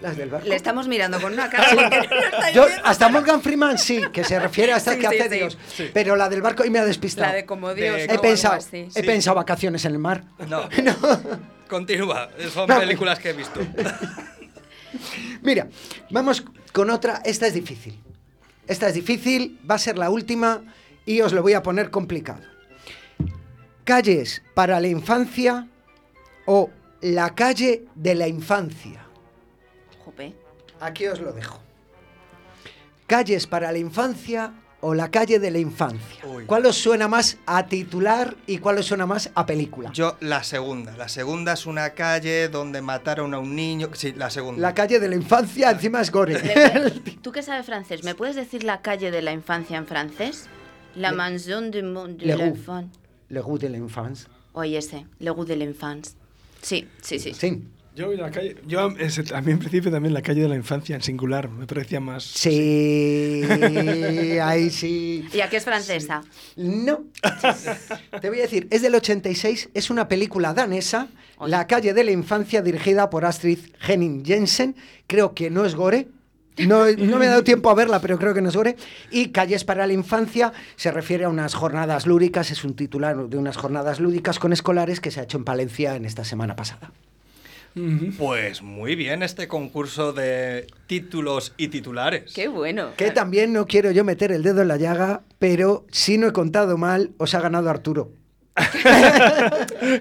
[0.00, 0.46] Las del barco.
[0.46, 1.90] Le estamos mirando con una cara no
[2.54, 5.34] Yo, hasta Morgan Freeman sí, que se refiere a esta Sí, que sí, hace sí.
[5.36, 5.58] Dios.
[5.92, 7.26] Pero la del barco y me ha despistado.
[7.30, 7.96] La de como Dios.
[7.96, 8.76] De- He algo pensado, así.
[8.94, 9.02] he Sí.
[9.02, 10.22] pensado vacaciones en el mar.
[10.48, 10.68] No.
[11.68, 12.28] Continúa.
[12.54, 12.78] Son No.
[12.78, 13.58] películas que he visto.
[15.42, 15.66] Mira,
[16.10, 17.20] vamos con otra.
[17.24, 17.98] Esta es difícil.
[18.68, 20.62] Esta es difícil, va a ser la última
[21.06, 22.42] y os lo voy a poner complicado.
[23.84, 25.66] Calles para la infancia
[26.44, 29.00] o la calle de la infancia.
[30.04, 30.34] Jope.
[30.80, 31.58] Aquí os lo dejo.
[33.06, 36.24] Calles para la infancia o la calle de la infancia.
[36.24, 36.44] Uy.
[36.44, 39.90] ¿Cuál os suena más a titular y cuál os suena más a película?
[39.92, 40.96] Yo, la segunda.
[40.96, 43.90] La segunda es una calle donde mataron a un niño.
[43.94, 44.60] Sí, la segunda.
[44.62, 46.36] La calle de la infancia encima es gore.
[47.22, 48.04] ¿Tú que sabes francés?
[48.04, 50.46] ¿Me puedes decir la calle de la infancia en francés?
[50.94, 52.88] La Le- maison de, de l'enfant.
[53.30, 54.28] Le goût de la infancia.
[54.52, 56.12] Oye, ese, le goût de l'enfance.
[56.62, 57.34] Sí, sí, sí.
[57.34, 57.62] Sí.
[57.98, 60.94] Yo, la calle, yo ese- a mí en principio también la calle de la infancia
[60.94, 62.22] en singular me parecía más...
[62.22, 63.42] Sí,
[64.40, 65.26] ahí sí.
[65.34, 66.22] ¿Y a qué es francesa?
[66.54, 67.06] No.
[68.20, 71.50] Te voy a decir, es del 86, es una película danesa, Oye.
[71.50, 74.76] La calle de la infancia, dirigida por Astrid Henning Jensen.
[75.08, 76.06] Creo que no es gore.
[76.58, 78.76] No, no me ha dado tiempo a verla, pero creo que no es gore.
[79.10, 83.36] Y Calles para la Infancia se refiere a unas jornadas lúdicas, es un titular de
[83.36, 86.92] unas jornadas lúdicas con escolares que se ha hecho en Palencia en esta semana pasada.
[88.18, 92.32] Pues muy bien este concurso de títulos y titulares.
[92.34, 92.90] Qué bueno.
[92.96, 96.32] Que también no quiero yo meter el dedo en la llaga, pero si no he
[96.32, 98.12] contado mal, os ha ganado Arturo.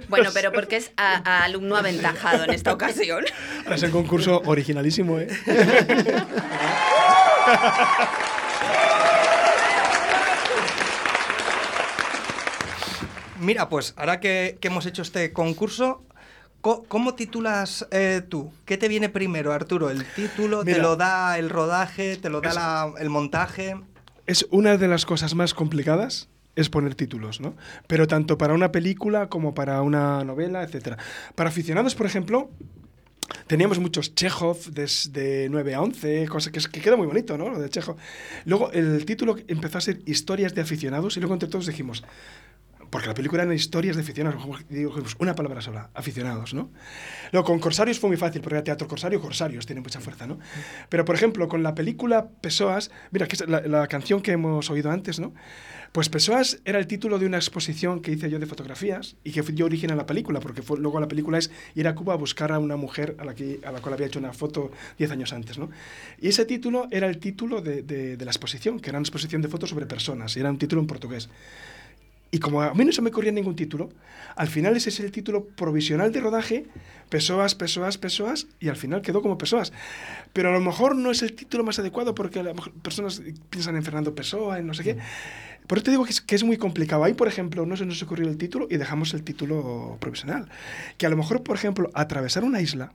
[0.09, 3.23] Bueno, pero porque es a, a alumno aventajado en esta ocasión.
[3.63, 5.27] Ahora es un concurso originalísimo, ¿eh?
[13.39, 16.06] Mira, pues ahora que, que hemos hecho este concurso, co-
[16.61, 18.51] ¿cómo titulas eh, tú?
[18.65, 19.89] ¿Qué te viene primero, Arturo?
[19.89, 20.63] ¿El título?
[20.63, 22.17] ¿Te lo da el rodaje?
[22.17, 23.75] ¿Te lo da Es- la- el montaje?
[24.25, 27.55] Es una de las cosas más complicadas es poner títulos, ¿no?
[27.87, 30.97] Pero tanto para una película como para una novela, etcétera.
[31.35, 32.49] Para aficionados, por ejemplo,
[33.45, 37.49] teníamos muchos Chekhov desde 9 a 11, cosa que, es- que queda muy bonito, ¿no?
[37.49, 37.95] Lo de Chekhov.
[38.45, 42.03] Luego el título empezó a ser Historias de aficionados y luego entre todos dijimos,
[42.89, 46.69] porque la película era historias de aficionados, dijimos una palabra sola, aficionados, ¿no?
[47.31, 50.39] Luego con Corsarios fue muy fácil, porque era teatro Corsario, Corsarios tiene mucha fuerza, ¿no?
[50.89, 54.69] Pero por ejemplo, con la película Pessoas, mira, que es la, la canción que hemos
[54.69, 55.33] oído antes, ¿no?
[55.93, 59.41] Pues Pessoas era el título de una exposición que hice yo de fotografías y que
[59.41, 62.17] dio origen a la película, porque fue, luego la película es ir a Cuba a
[62.17, 65.11] buscar a una mujer a la, que, a la cual había hecho una foto 10
[65.11, 65.69] años antes, ¿no?
[66.19, 69.41] Y ese título era el título de, de- de la exposición, que era una exposición
[69.41, 71.29] de fotos sobre personas, y era un título en portugués.
[72.31, 73.89] Y como a mí no se me ocurría ningún título,
[74.35, 76.65] al final ese es el título provisional de rodaje,
[77.09, 79.71] Pessoas, Pessoas, Pessoas, y al final quedó como Pessoas.
[80.33, 83.21] Pero a lo mejor no es el título más adecuado porque a lo mejor personas
[83.49, 84.97] piensan en Fernando Pessoa, en no sé qué.
[85.67, 87.03] Por eso te digo que es, que es muy complicado.
[87.03, 90.49] Ahí, por ejemplo, no se nos ocurrió el título y dejamos el título provisional.
[90.97, 92.93] Que a lo mejor, por ejemplo, atravesar una isla,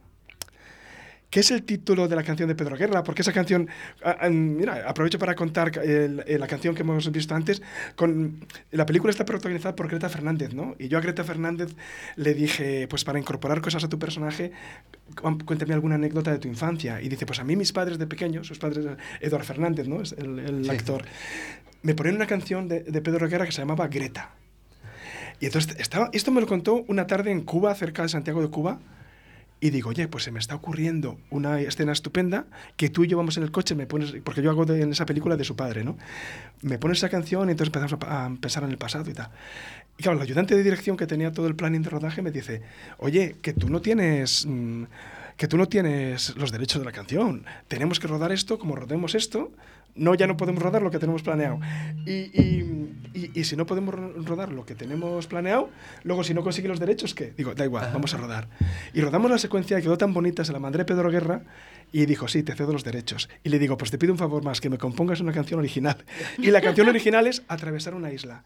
[1.32, 3.66] que es el título de la canción de Pedro Guerra, porque esa canción,
[4.04, 7.62] ah, ah, mira, aprovecho para contar eh, la canción que hemos visto antes,
[7.96, 10.76] con, la película está protagonizada por Greta Fernández, ¿no?
[10.78, 11.74] Y yo a Greta Fernández
[12.16, 14.52] le dije, pues para incorporar cosas a tu personaje,
[15.20, 17.00] cu- cuéntame alguna anécdota de tu infancia.
[17.00, 18.84] Y dice, pues a mí mis padres de pequeño, sus padres,
[19.20, 20.02] Eduardo Fernández, ¿no?
[20.02, 20.70] Es el, el Sí.
[20.70, 21.02] actor,
[21.82, 24.32] me ponían una canción de, de Pedro Guerra que se llamaba Greta.
[25.40, 28.48] Y entonces estaba, esto me lo contó una tarde en Cuba, cerca de Santiago de
[28.48, 28.80] Cuba,
[29.62, 32.46] y digo, oye, pues se me está ocurriendo una escena estupenda
[32.76, 34.90] que tú y yo vamos en el coche, me pones, porque yo hago de- en
[34.90, 35.96] esa película de su padre, ¿no?
[36.62, 39.30] Me pones esa canción y entonces empezamos a, pensar en el pasado y tal.
[39.96, 42.62] Y claro, el ayudante de dirección que tenía todo el planning de rodaje me dice,
[42.98, 44.82] oye, que tú no tienes mm,
[45.36, 47.46] que tú no tienes los derechos de la canción.
[47.68, 49.52] Tenemos que rodar esto como rodemos esto.
[49.94, 51.60] No, ya no podemos rodar lo que tenemos planeado.
[52.06, 55.68] Y, y- y- y si no podemos ro- rodar lo que tenemos planeado,
[56.02, 57.34] luego si no consigue los derechos, ¿qué?
[57.36, 58.48] Digo, da igual, vamos a rodar.
[58.94, 61.42] Y rodamos la secuencia, quedó tan bonita, se la mandé Pedro Guerra
[61.92, 63.28] y dijo, sí, te cedo los derechos.
[63.44, 65.96] Y le digo, pues te pido un favor más, que me compongas una canción original.
[66.38, 68.44] Y la canción original es Atravesar una isla.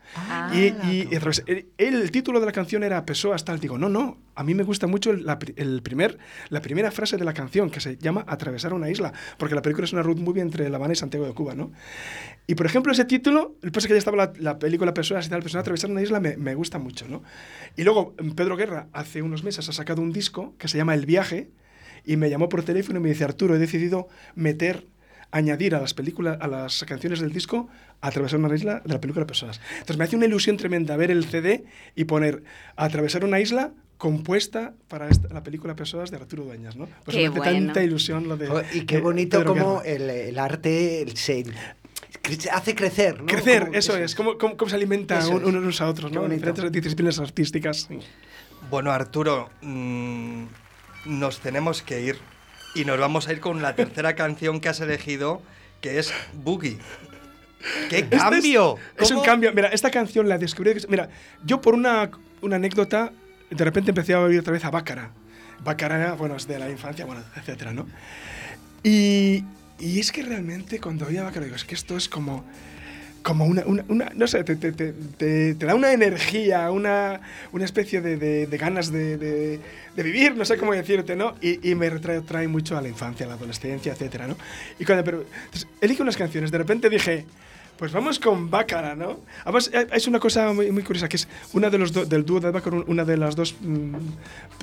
[0.53, 1.15] y, y- y
[1.47, 3.61] el, el título de la canción era Pessoas tal.
[3.61, 6.19] Digo, no, no, a mí me gusta mucho el, la, pri- el primer,
[6.49, 9.85] la primera frase de la canción, que se llama Atravesar una isla, porque la película
[9.85, 11.71] es una road movie entre La Habana y Santiago de Cuba, ¿no?
[12.49, 15.31] Y por ejemplo, ese título, el pasa que ya estaba la, la película Pessoas y
[15.31, 17.23] tal, Pessoas Atravesar una isla, me, me gusta mucho, ¿no?
[17.77, 21.07] Y luego Pedro Guerra, hace unos meses, ha sacado un disco que se llama El
[21.07, 21.51] Viaje,
[22.07, 24.87] y me llamó por teléfono y me dice, Arturo, he decidido meter
[25.33, 27.69] añadir a las películas, a las canciones del disco,
[28.01, 29.61] Atravesar una isla de la película Personas.
[29.73, 32.43] Entonces me hace una ilusión tremenda ver el CD y poner
[32.77, 36.87] Atravesar una isla compuesta para esta- la película Personas de Arturo Dueñas, ¿no?
[37.05, 37.67] Pues Qué me hace bueno.
[37.67, 38.47] tanta ilusión lo de...
[38.49, 41.45] Jo, Y qué de bonito como el, el arte se
[42.23, 43.27] cre- hace crecer, ¿no?
[43.27, 46.15] Crecer, Como- eso es, cómo, cómo, cómo se alimenta Eso un- unos a otros, Qué
[46.17, 46.23] ¿no?
[46.23, 46.47] bonito.
[46.53, 47.87] Diferentes disciplinas artísticas.
[47.89, 47.99] sí.
[48.71, 50.45] Bueno, Arturo, mm,
[51.07, 52.19] nos tenemos que ir.
[52.75, 55.41] Y nos vamos a ir con la tercera canción que has elegido,
[55.81, 56.79] que es Boogie.
[57.89, 58.77] ¡Qué Este es- cambio!
[58.99, 59.53] Es, un cambio.
[59.55, 60.73] Mira, esta canción la descubrí.
[60.89, 61.09] Mira,
[61.45, 62.11] yo por una,
[62.43, 63.13] una anécdota,
[63.51, 65.11] de repente empecé a oír otra vez a Bácara.
[65.65, 67.87] Bácara, bueno, es de la infancia, bueno, etcétera, ¿no?
[68.83, 69.43] Y,
[69.81, 72.45] y es que realmente cuando oía a Bácara, digo, es que esto es como.
[73.27, 77.21] Como una, una, una- no sé, te, te- te- te- da una energía, una,
[77.51, 78.17] una especie de,
[78.47, 79.59] de- ganas de, de-
[79.97, 81.35] de vivir, no sé cómo decirte, ¿no?
[81.41, 84.37] Y, y me retrae trae mucho a la infancia, a la adolescencia, etcétera, ¿no?
[84.79, 87.25] Y cuando, pero, entonces, elige unas canciones, de repente dije,
[87.79, 89.21] pues vamos con Bácara, ¿no?
[89.45, 92.25] Además, eh, es una cosa muy, muy curiosa, que es una de los do- del
[92.25, 93.97] dúo de Bácara, una de las dos mm,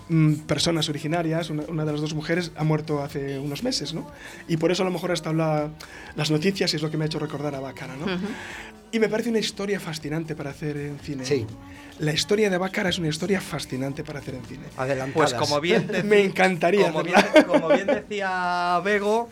[0.10, 4.08] mm, personas originarias, una, una de las dos mujeres, ha muerto hace unos meses, ¿no?
[4.48, 5.70] Y por eso a lo mejor ha estado la-
[6.16, 8.06] las noticias y es lo que me ha hecho recordar a Bácara, ¿no?
[8.92, 11.26] Y me parece una historia fascinante para hacer en cine.
[11.26, 11.48] Sí.
[12.00, 14.66] La historia de Bácara es una historia fascinante para hacer en cine.
[14.78, 15.34] Adelantadas.
[15.34, 17.44] Pues como bien, deci- Me encantaría Como bien, hacerla.
[17.46, 19.30] como bien decía Bego,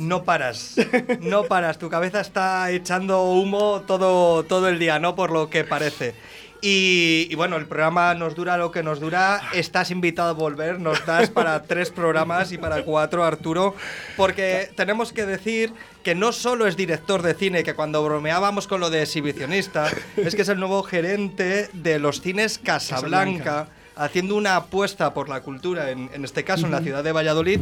[0.00, 0.76] no paras.
[1.20, 1.78] No paras.
[1.78, 5.14] Tu cabeza está echando humo todo, todo el día, ¿no?
[5.14, 6.14] Por lo que parece.
[6.62, 9.40] Y, y bueno, el programa nos dura lo que nos dura.
[9.54, 10.78] Estás invitado a volver.
[10.78, 13.74] Nos das para tres programas y para cuatro, Arturo.
[14.16, 15.72] Porque tenemos que decir
[16.02, 20.34] que no solo es director de cine, que cuando bromeábamos con lo de exhibicionista, es
[20.34, 23.68] que es el nuevo gerente de los cines Casablanca Casablanca.
[23.96, 27.60] haciendo una apuesta por la cultura, en, en este caso en la ciudad de Valladolid,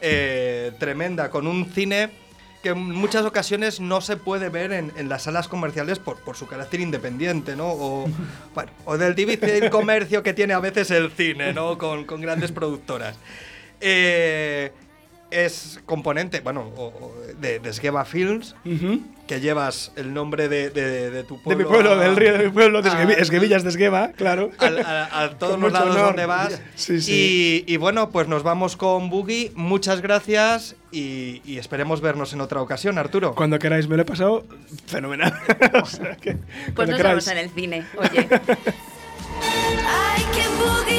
[0.00, 2.10] eh, tremenda, con un cine
[2.62, 6.36] que en muchas ocasiones no se puede ver en, en las salas comerciales por, por
[6.36, 7.68] su carácter independiente, ¿no?
[7.68, 8.08] O,
[8.54, 11.78] bueno, o del difícil comercio que tiene a veces el cine, ¿no?
[11.78, 13.16] Con, con grandes productoras.
[13.80, 14.72] Eh,
[15.30, 19.00] es componente, bueno, o- o de, de Sgeva Films, Ujú.
[19.26, 21.64] que llevas el nombre de, de- de tu De pueblo.
[21.64, 24.50] mi pueblo, a- del río de mi pueblo, de a- Esguevi- Esguevillas de Esgueva, claro.
[24.58, 26.06] a, a todos los lados honor.
[26.06, 26.60] donde vas.
[26.76, 27.64] Sí, sí.
[27.68, 29.52] Y, y bueno, pues nos vamos con Boogie.
[29.54, 33.34] Muchas gracias y, y esperemos vernos en otra ocasión, Arturo.
[33.34, 34.46] Cuando queráis, me lo he pasado
[34.86, 35.34] fenomenal.
[35.82, 37.26] O sea que, Pues cuando nos queráis.
[37.26, 38.28] vemos en el cine, oye.
[39.40, 40.97] I can boogie,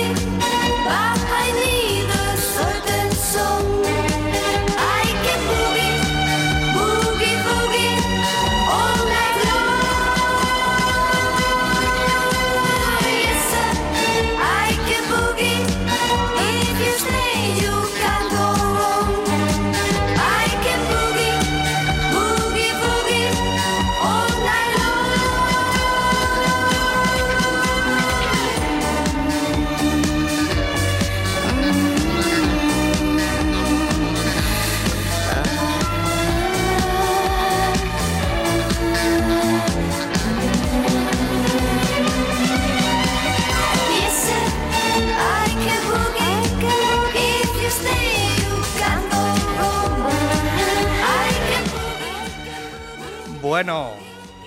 [53.49, 53.89] Bueno,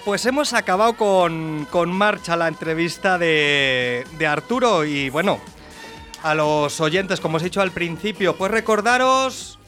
[0.04, 5.40] pues hemos acabado con, con marcha la entrevista de, de Arturo y bueno,
[6.22, 9.58] a los oyentes, como os he dicho al principio, pues recordaros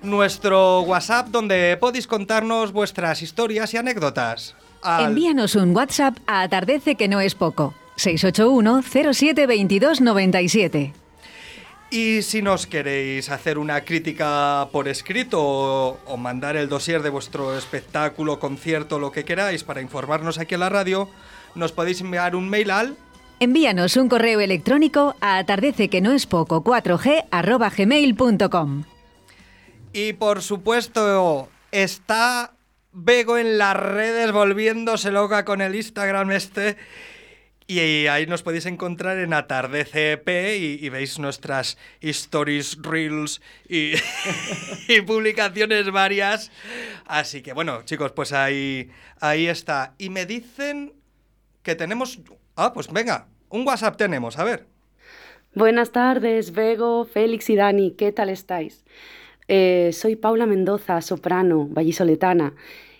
[0.00, 4.54] nuestro WhatsApp donde podéis contarnos vuestras historias y anécdotas.
[5.00, 7.74] Envíanos un WhatsApp a Atardece que no es poco.
[7.96, 10.92] 681 07 22 97.
[11.94, 17.08] Y si nos queréis hacer una crítica por escrito o, o mandar el dossier de
[17.08, 21.08] vuestro espectáculo, concierto, lo que queráis para informarnos aquí en la radio,
[21.54, 22.96] nos podéis enviar un mail al
[23.38, 28.82] Envíanos un correo electrónico a atardece que no es poco 4g arroba gmail.com.
[29.92, 32.54] Y por supuesto, está
[32.90, 36.76] Bego en las redes volviéndose loca con el Instagram este.
[37.66, 43.94] Y ahí nos podéis encontrar en AtardeCEP y, y veis nuestras stories, reels y,
[45.06, 46.50] publicaciones varias.
[47.06, 49.94] Así que bueno, chicos, pues ahí, ahí está.
[49.96, 50.92] Y me dicen
[51.62, 52.20] que tenemos...
[52.54, 54.66] Ah, pues venga, un WhatsApp tenemos, a ver.
[55.54, 58.84] Buenas tardes, Bego, Félix y Dani, ¿qué tal estáis?
[59.48, 62.54] Eh, soy Paula Mendoza, soprano, vallisoletana,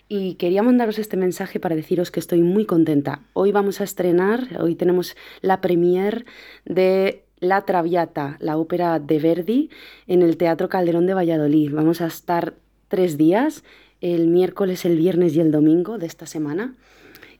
[0.07, 3.21] y quería mandaros este mensaje para deciros que estoy muy contenta.
[3.33, 6.25] Hoy vamos a estrenar, hoy tenemos la premier
[6.65, 9.69] de La Traviata, la ópera de Verdi,
[10.07, 11.73] en el Teatro Calderón de Valladolid.
[11.73, 12.53] Vamos a estar
[12.87, 13.63] tres días,
[14.01, 16.75] el miércoles, el viernes y el domingo de esta semana,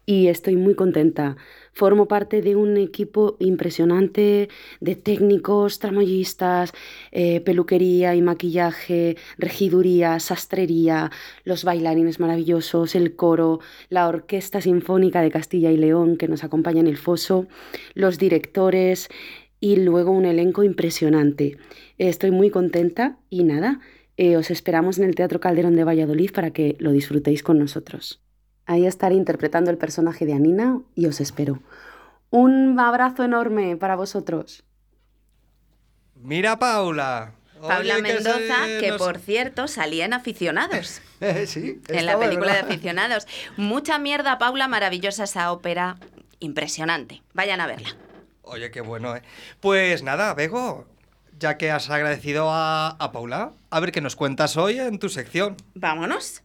[0.05, 1.35] y estoy muy contenta.
[1.73, 4.49] Formo parte de un equipo impresionante
[4.79, 6.73] de técnicos, tramoyistas,
[7.11, 11.11] eh, peluquería y maquillaje, regiduría, sastrería,
[11.43, 16.81] los bailarines maravillosos, el coro, la Orquesta Sinfónica de Castilla y León que nos acompaña
[16.81, 17.47] en el foso,
[17.93, 19.09] los directores
[19.59, 21.57] y luego un elenco impresionante.
[21.97, 23.79] Estoy muy contenta y nada,
[24.17, 28.24] eh, os esperamos en el Teatro Calderón de Valladolid para que lo disfrutéis con nosotros.
[28.65, 31.59] Ahí estaré interpretando el personaje de Anina y os espero.
[32.31, 34.63] Un abrazo enorme para vosotros.
[36.15, 37.33] Mira, Paula.
[37.61, 41.01] Paula Oye, que se Mendoza, que nos- por cierto salía en Aficionados.
[41.21, 42.59] Eh, sí, en la película de.
[42.59, 43.25] Aficionados.
[43.55, 45.95] Mucha mierda, Paula, maravillosa esa ópera.
[46.41, 47.23] Impresionante.
[47.33, 47.87] Vayan a verla.
[48.41, 49.21] Oye, qué bueno, ¿eh?
[49.61, 50.85] Pues nada, Bego,
[51.39, 55.07] ya que has agradecido a, a Paula, a ver qué nos cuentas hoy en tu
[55.07, 55.55] sección.
[55.73, 56.43] Vámonos.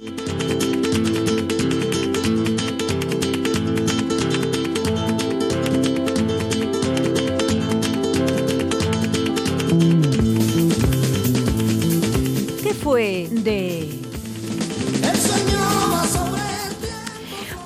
[0.00, 0.04] ¿Qué
[12.74, 13.97] fue de...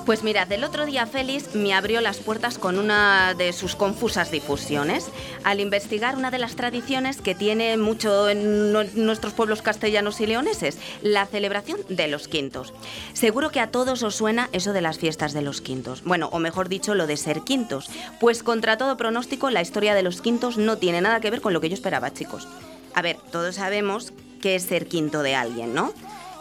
[0.05, 4.31] Pues mirad, el otro día Félix me abrió las puertas con una de sus confusas
[4.31, 5.07] difusiones.
[5.45, 10.25] Al investigar una de las tradiciones que tiene mucho en nu- nuestros pueblos castellanos y
[10.25, 12.73] leoneses, la celebración de los quintos.
[13.13, 16.03] Seguro que a todos os suena eso de las fiestas de los quintos.
[16.03, 17.89] Bueno, o mejor dicho, lo de ser quintos.
[18.19, 21.53] Pues contra todo pronóstico, la historia de los quintos no tiene nada que ver con
[21.53, 22.45] lo que yo esperaba, chicos.
[22.93, 25.93] A ver, todos sabemos qué es ser quinto de alguien, ¿no?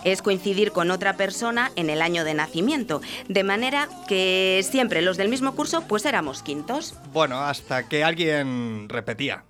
[0.05, 5.17] Es coincidir con otra persona en el año de nacimiento, de manera que siempre los
[5.17, 6.95] del mismo curso pues éramos quintos.
[7.13, 9.45] Bueno, hasta que alguien repetía.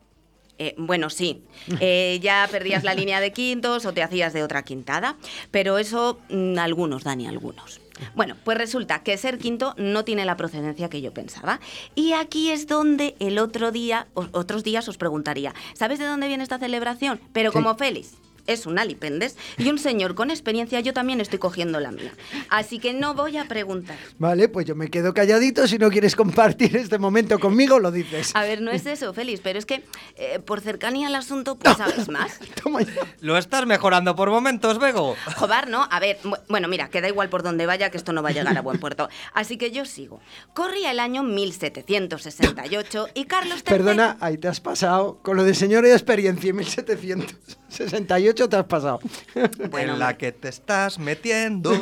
[0.59, 1.43] Eh, bueno, sí,
[1.81, 5.17] eh, ya perdías la línea de quintos o te hacías de otra quintada,
[5.51, 7.81] pero eso mm, algunos, Dani, algunos.
[8.15, 11.61] Bueno, pues resulta que ser quinto no tiene la procedencia que yo pensaba.
[11.95, 16.43] Y aquí es donde el otro día, otros días os preguntaría, ¿sabes de dónde viene
[16.43, 17.21] esta celebración?
[17.33, 17.55] Pero Sí.
[17.55, 18.15] como Félix
[18.47, 22.13] es un alipendes y un señor con experiencia, yo también estoy cogiendo la mía.
[22.49, 23.97] Así que no voy a preguntar.
[24.19, 25.67] Vale, pues yo me quedo calladito.
[25.67, 28.33] Si no quieres compartir este momento conmigo, lo dices.
[28.35, 29.83] A ver, no es eso, Félix, pero es que
[30.17, 32.39] eh, por cercanía al asunto, pues sabes más.
[32.63, 32.93] Toma ya.
[33.21, 35.17] Lo estás mejorando por momentos, Bego.
[35.37, 35.87] Jobar, ¿no?
[35.91, 38.31] A ver, bu- bueno, mira, que da igual por donde vaya, que esto no va
[38.31, 39.09] a llegar a buen puerto.
[39.35, 40.21] Así que yo sigo.
[40.55, 43.63] Corría el año 1768 y Carlos III...
[43.65, 45.19] Perdona, ahí te has pasado.
[45.23, 49.01] Con lo de señor de experiencia en 1768 te has pasado.
[49.71, 51.73] Bueno, en la que te estás metiendo.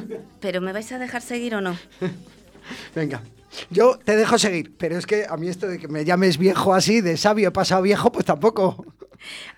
[0.40, 1.76] ¿Pero me vais a dejar seguir o no?
[2.94, 3.22] Venga.
[3.68, 6.72] Yo te dejo seguir, pero es que a mí esto de que me llames viejo
[6.72, 8.84] así, de sabio he pasado viejo, pues tampoco.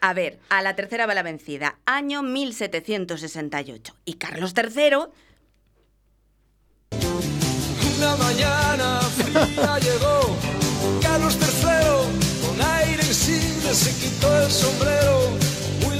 [0.00, 1.76] A ver, a la tercera va la vencida.
[1.84, 3.94] Año 1768.
[4.07, 4.96] Y Carlos III...
[7.98, 10.36] Una mañana fría llegó
[11.00, 15.41] Carlos III con aire insigne se quitó el sombrero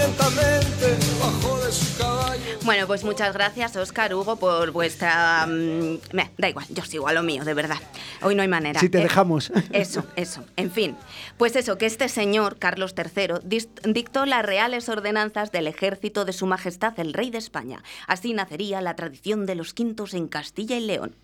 [0.07, 5.47] lentamente bajó de su caballo Bueno, pues muchas gracias, Oscar, Hugo, por vuestra...
[5.47, 5.99] mm,
[6.39, 7.79] da igual, yo sigo a lo mío, de verdad.
[8.23, 8.81] Hoy no hay manera.
[8.81, 9.51] Si te Eh, dejamos.
[9.73, 10.45] Eso, eso.
[10.57, 10.97] En fin,
[11.39, 16.47] pues eso, que este señor, Carlos III, dictó las reales ordenanzas del ejército de su
[16.47, 17.83] majestad el rey de España.
[18.07, 21.17] Así nacería la tradición de los quintos en Castilla y León.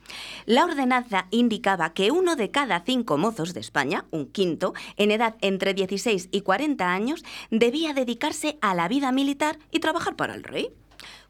[0.46, 5.36] La ordenanza indicaba que uno de cada cinco mozos de España, un quinto, en edad
[5.40, 10.44] entre 16 y 40 años, debía dedicarse a la vida militar y trabajar para el
[10.44, 10.70] rey.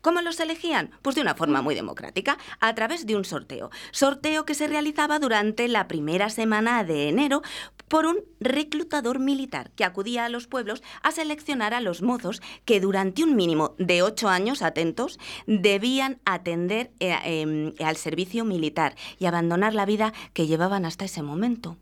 [0.00, 0.90] ¿Cómo los elegían?
[1.02, 3.70] Pues de una forma muy democrática, a través de un sorteo.
[3.90, 7.42] Sorteo que se realizaba durante la primera semana de enero
[7.88, 12.80] por un reclutador militar que acudía a los pueblos a seleccionar a los mozos que
[12.80, 19.26] durante un mínimo de ocho años, atentos, debían atender eh, em, al servicio militar y
[19.26, 21.76] abandonar la vida que llevaban hasta ese momento.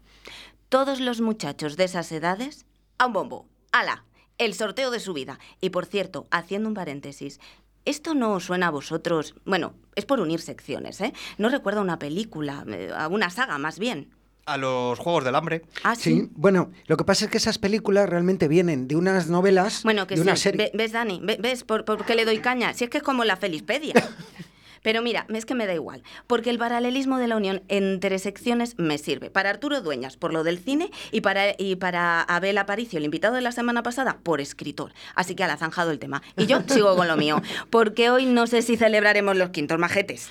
[0.69, 2.67] Todos los muchachos de esas edades,
[2.99, 4.05] a un bombo, ala,
[4.39, 5.39] el sorteo de su vida.
[5.61, 7.41] Y por cierto, haciendo un paréntesis,
[7.85, 9.35] ¿esto no os suena a vosotros?
[9.45, 11.13] Bueno, es por unir secciones, ¿eh?
[11.39, 14.11] No recuerdo una película, eh, a una saga más bien.
[14.45, 15.63] A los Juegos del Hambre.
[15.83, 19.83] Ah, Sí, bueno, lo que pasa es que esas películas realmente vienen de unas novelas,
[19.83, 20.43] Bueno, que de una sí.
[20.43, 20.67] serie.
[20.67, 21.19] Ve- ¿Ves, Dani?
[21.21, 22.73] Ve- ¿Ves por, por qué le doy caña?
[22.73, 23.95] Si es que es como la Felispedia.
[24.87, 28.79] Pero mira, es que me da igual, porque el paralelismo de la unión entre secciones
[28.79, 29.31] me sirve.
[29.31, 33.51] Para Arturo Dueñas, por lo del cine, y para, Abel Aparicio, el invitado de la
[33.51, 34.93] semana pasada, por escritor.
[35.17, 36.23] Así que ha zanjado el tema.
[36.37, 40.29] Y yo sigo con lo mío, porque hoy no sé si celebraremos los quintos majetes.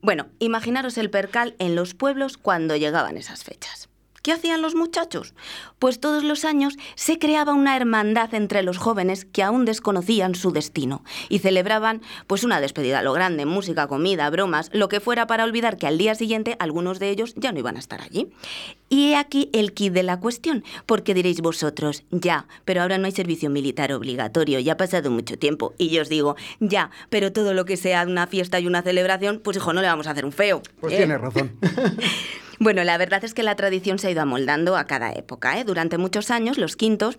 [0.00, 3.90] Bueno, imaginaros el percal en los pueblos cuando llegaban esas fechas.
[4.26, 5.34] ¿Qué hacían los muchachos?
[5.78, 10.50] Pues todos los años se creaba una hermandad entre los jóvenes que aún desconocían su
[10.50, 15.28] destino y celebraban pues una despedida a lo grande, música, comida, bromas, lo que fuera
[15.28, 18.26] para olvidar que al día siguiente algunos de ellos ya no iban a estar allí.
[18.88, 23.06] Y he aquí el kit de la cuestión, porque diréis vosotros, ya, pero ahora no
[23.06, 25.74] hay servicio militar obligatorio, ya ha pasado mucho tiempo.
[25.78, 29.38] Y yo os digo, ya, pero todo lo que sea una fiesta y una celebración,
[29.38, 30.62] pues hijo, no le vamos a hacer un feo.
[30.80, 30.96] Pues ¿eh?
[30.96, 31.52] tienes razón.
[32.58, 35.58] Bueno, la verdad es que la tradición se ha ido amoldando a cada época.
[35.60, 35.64] ¿eh?
[35.64, 37.18] Durante muchos años, los quintos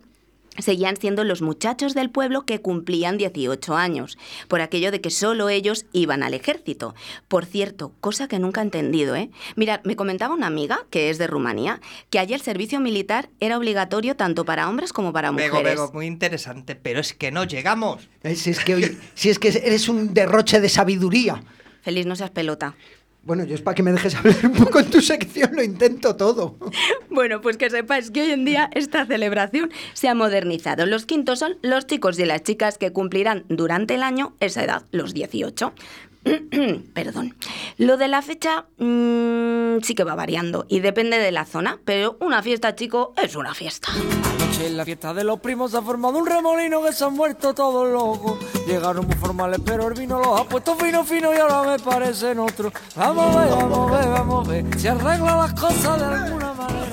[0.59, 4.17] seguían siendo los muchachos del pueblo que cumplían 18 años,
[4.47, 6.95] por aquello de que solo ellos iban al ejército.
[7.27, 9.29] Por cierto, cosa que nunca he entendido, ¿eh?
[9.55, 11.79] Mirad, me comentaba una amiga, que es de Rumanía,
[12.09, 15.51] que allí el servicio militar era obligatorio tanto para hombres como para mujeres.
[15.53, 18.09] Bego, Bego, muy interesante, pero es que no llegamos.
[18.35, 21.43] Si es que, hoy- si es que eres un derroche de sabiduría.
[21.83, 22.75] Feliz no seas pelota.
[23.27, 26.15] Bueno, yo es para que me dejes hablar un poco en tu sección, lo intento
[26.15, 26.55] todo.
[27.09, 30.85] Bueno, pues que sepáis que hoy en día esta celebración se ha modernizado.
[30.85, 34.83] Los quintos son los chicos y las chicas que cumplirán durante el año esa edad,
[34.91, 35.73] los 18.
[36.93, 37.35] Perdón.
[37.77, 42.17] Lo de la fecha mm, sí que va variando y depende de la zona, pero
[42.21, 43.89] una fiesta, chico, es una fiesta.
[44.59, 47.53] En la fiesta de los primos se ha formado un remolino que se han muerto
[47.53, 48.39] todos locos.
[48.65, 52.39] Llegaron muy formales, pero el vino los ha puesto fino, fino y ahora me parecen
[52.39, 52.73] otros.
[52.95, 54.79] Vamos a ver, vamos a ver, vamos a ver.
[54.79, 56.87] Si arregla las cosas de alguna manera.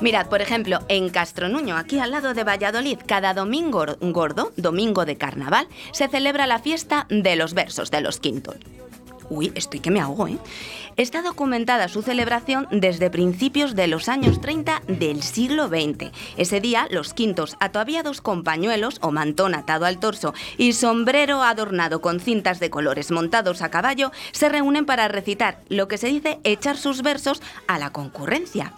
[0.00, 5.16] Mirad, por ejemplo, en Castronuño, aquí al lado de Valladolid, cada domingo gordo, domingo de
[5.16, 8.56] carnaval, se celebra la fiesta de los versos de los quintos.
[9.30, 10.38] Uy, estoy que me ahogo, ¿eh?
[10.96, 16.12] Está documentada su celebración desde principios de los años 30 del siglo XX.
[16.36, 22.00] Ese día, los quintos, ataviados con pañuelos o mantón atado al torso y sombrero adornado
[22.00, 26.38] con cintas de colores montados a caballo, se reúnen para recitar lo que se dice
[26.44, 28.72] echar sus versos a la concurrencia.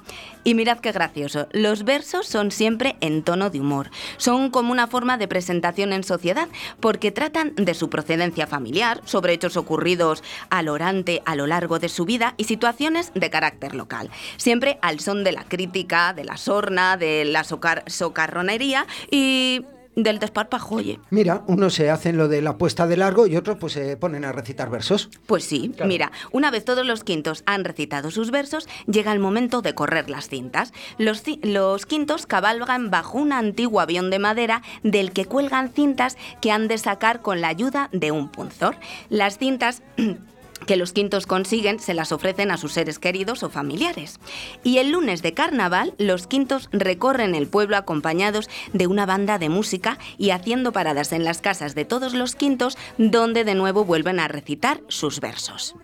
[0.46, 3.90] Y mirad qué gracioso, los versos son siempre en tono de humor.
[4.16, 6.46] Son como una forma de presentación en sociedad
[6.78, 11.88] porque tratan de su procedencia familiar, sobre hechos ocurridos al orante a lo largo de
[11.88, 14.08] su vida y situaciones de carácter local.
[14.36, 19.64] Siempre al son de la crítica, de la sorna, de la socar- socarronería y
[19.96, 21.00] del desparpajoye.
[21.10, 24.24] Mira, unos se hacen lo de la puesta de largo y otros pues se ponen
[24.24, 25.08] a recitar versos.
[25.26, 29.62] Pues sí, mira, una vez todos los quintos han recitado sus versos, llega el momento
[29.62, 30.72] de correr las cintas.
[30.98, 36.52] Los, los quintos cabalgan bajo un antiguo avión de madera del que cuelgan cintas que
[36.52, 38.76] han de sacar con la ayuda de un punzor.
[39.08, 39.82] Las cintas...
[40.66, 44.20] que los quintos consiguen se las ofrecen a sus seres queridos o familiares.
[44.62, 49.48] Y el lunes de carnaval, los quintos recorren el pueblo acompañados de una banda de
[49.48, 54.20] música y haciendo paradas en las casas de todos los quintos, donde de nuevo vuelven
[54.20, 55.74] a recitar sus versos.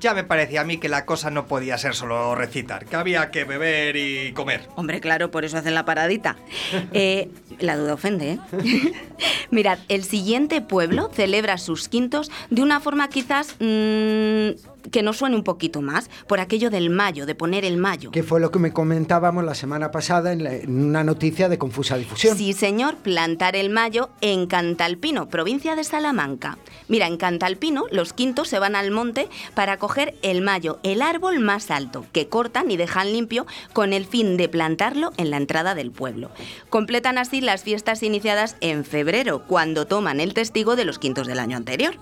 [0.00, 3.30] Ya me parecía a mí que la cosa no podía ser solo recitar, que había
[3.30, 4.68] que beber y comer.
[4.74, 6.36] Hombre, claro, por eso hacen la paradita.
[6.92, 8.38] Eh, la duda ofende, ¿eh?
[9.50, 14.50] Mirad, el siguiente pueblo celebra sus quintos de una forma quizás mm,
[14.90, 18.10] que nos suene un poquito más, por aquello del mayo, de poner el mayo.
[18.12, 21.58] Que fue lo que me comentábamos la semana pasada en, la- en una noticia de
[21.58, 22.36] confusa difusión.
[22.36, 26.58] Sí, señor, plantar el mayo en Cantalpino, provincia de Salamanca.
[26.88, 31.40] Mira, en Cantalpino los quintos se van al monte para coger el mayo, el árbol
[31.40, 35.74] más alto, que cortan y dejan limpio con el fin de plantarlo en la entrada
[35.74, 36.30] del pueblo.
[36.70, 41.40] Completan así las fiestas iniciadas en febrero, cuando toman el testigo de los quintos del
[41.40, 41.96] año anterior.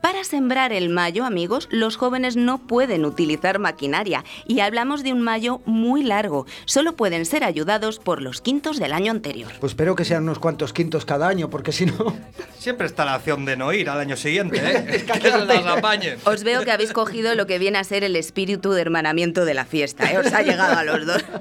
[0.00, 5.12] Para sembrar el mayo, amigos, los jóvenes jóvenes no pueden utilizar maquinaria y hablamos de
[5.12, 6.46] un mayo muy largo.
[6.64, 9.52] Solo pueden ser ayudados por los quintos del año anterior.
[9.60, 12.16] Pues espero que sean unos cuantos quintos cada año, porque si no...
[12.58, 15.04] Siempre está la opción de no ir al año siguiente, ¿eh?
[15.20, 16.18] que se las apañen.
[16.24, 19.54] Os veo que habéis cogido lo que viene a ser el espíritu de hermanamiento de
[19.54, 20.18] la fiesta, ¿eh?
[20.18, 21.24] os ha llegado a los dos.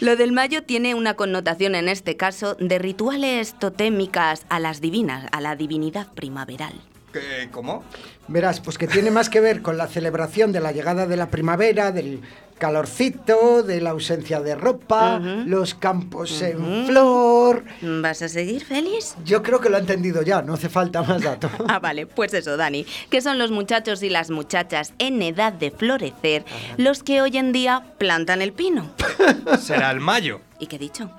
[0.00, 5.26] Lo del mayo tiene una connotación en este caso de rituales totémicas a las divinas,
[5.32, 6.74] a la divinidad primaveral.
[7.12, 7.84] ¿Qué- ¿Cómo?
[8.28, 11.30] Verás, pues que tiene más que ver con la celebración de la llegada de la
[11.30, 12.20] primavera, del
[12.58, 17.64] calorcito, de la ausencia de ropa, los campos en flor.
[17.80, 19.14] ¿Vas a seguir, Félix?
[19.24, 21.50] Yo creo que lo ha entendido ya, no hace falta más datos.
[21.68, 25.70] Ah, vale, pues eso, Dani, que son los muchachos y las muchachas en edad de
[25.70, 26.44] florecer
[26.76, 28.90] los que hoy en día plantan el pino.
[29.60, 30.40] Será el mayo.
[30.58, 31.10] ¿Y qué he dicho?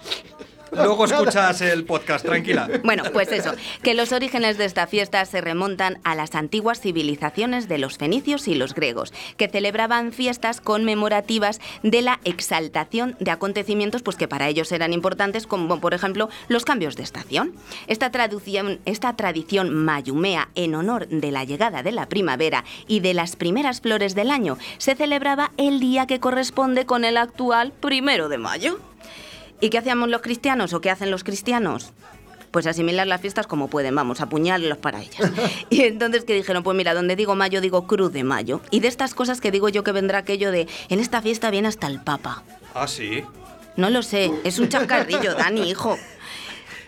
[0.71, 2.69] Luego escuchas el podcast, tranquila.
[2.83, 7.67] Bueno, pues eso, que los orígenes de esta fiesta se remontan a las antiguas civilizaciones
[7.67, 14.01] de los fenicios y los griegos, que celebraban fiestas conmemorativas de la exaltación de acontecimientos
[14.01, 17.53] pues que para ellos eran importantes, como por ejemplo los cambios de estación.
[17.87, 23.13] Esta, traducción, esta tradición mayumea en honor de la llegada de la primavera y de
[23.13, 28.29] las primeras flores del año se celebraba el día que corresponde con el actual primero
[28.29, 28.79] de mayo.
[29.61, 31.91] ¿Y qué hacíamos los cristianos o qué hacen los cristianos?
[32.51, 35.31] Pues asimilar las fiestas como pueden, vamos, apuñalarlos para ellas.
[35.69, 38.61] Y entonces que dijeron, pues mira, donde digo mayo, digo cruz de mayo.
[38.71, 41.67] Y de estas cosas que digo yo que vendrá aquello de, en esta fiesta viene
[41.67, 42.43] hasta el Papa.
[42.73, 43.23] Ah, sí.
[43.75, 45.97] No lo sé, es un chascarrillo, Dani, hijo.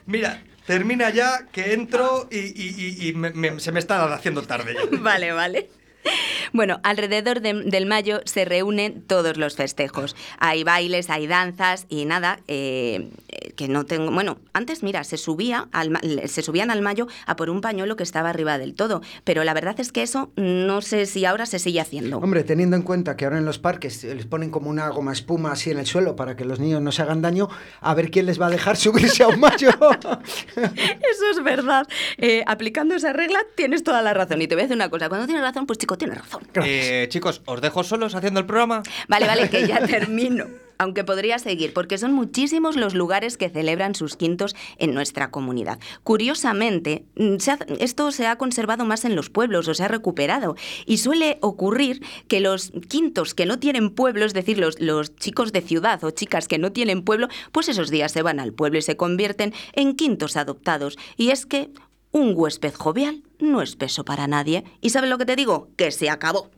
[0.07, 4.41] Mira, termina ya, que entro y, y- y- y me- me- se me está haciendo
[4.41, 4.97] tarde ya.
[4.99, 5.69] Vale, vale.
[6.53, 10.15] Bueno, alrededor de- del mayo se reúnen todos los festejos.
[10.39, 13.09] Hay bailes, hay danzas y nada, eh,
[13.55, 14.11] que no tengo...
[14.11, 17.95] Bueno, antes, mira, se, subía al, ma- se subían al mayo a por un pañuelo
[17.95, 21.45] que estaba arriba del todo, pero la verdad es que eso no sé si ahora
[21.45, 22.17] se sigue haciendo.
[22.17, 25.51] Hombre, teniendo en cuenta que ahora en los parques les ponen como una goma espuma
[25.53, 27.47] así en el suelo para que los niños no se hagan daño,
[27.79, 29.69] a ver quién les va a dejar subirse a un mayo.
[30.55, 31.87] Eso es verdad.
[32.17, 34.41] Eh, aplicando esa regla tienes toda la razón.
[34.41, 36.41] Y te voy a decir una cosa, cuando tienes razón, pues chico, tienes razón.
[36.63, 38.83] Eh, chicos, ¿os dejo solos haciendo el programa?
[39.07, 40.45] Vale, vale, que ya termino.
[40.81, 45.77] Aunque podría seguir, porque son muchísimos los lugares que celebran sus quintos en nuestra comunidad.
[46.03, 47.35] Curiosamente, mm,
[47.77, 50.55] esto se ha conservado más en los pueblos o se ha recuperado.
[50.87, 55.61] Y suele ocurrir que los quintos que no tienen pueblo, es decir, los, chicos de
[55.61, 58.81] ciudad o chicas que no tienen pueblo, pues esos días se van al pueblo y
[58.81, 60.97] se convierten en quintos adoptados.
[61.15, 61.69] Y es que
[62.09, 64.63] un huésped jovial no es peso para nadie.
[64.81, 65.69] ¿Y sabes lo que te digo?
[65.77, 66.49] Que se acabó.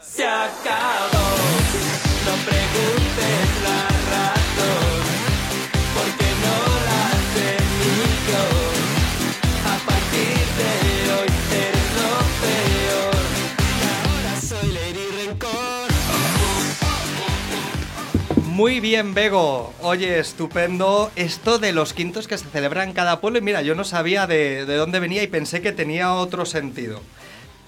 [0.00, 1.59] se acabó.
[18.60, 19.72] Muy bien, Bego.
[19.80, 23.38] Oye, estupendo esto de los quintos que se celebran en cada pueblo.
[23.38, 27.00] Y mira, yo no sabía de, de dónde venía y pensé que tenía otro sentido.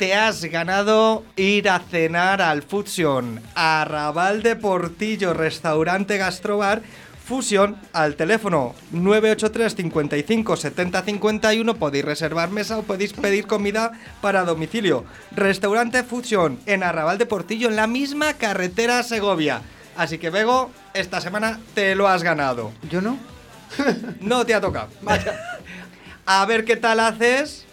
[0.03, 6.83] Te has ganado ir a cenar al Fusion, Arrabal de Portillo, restaurante gastrobar.
[7.25, 14.43] Fusion al teléfono 983 55 70 51 podéis reservar mesa o podéis pedir comida para
[14.43, 15.05] domicilio.
[15.31, 19.63] Restaurante Fusion en Arrabal de Portillo en la misma carretera a Segovia.
[19.97, 22.73] Así que Bego, esta semana te lo has ganado.
[22.91, 23.19] ¿Yo no?
[24.21, 24.89] No te ha tocado.
[26.27, 27.67] A ver qué tal haces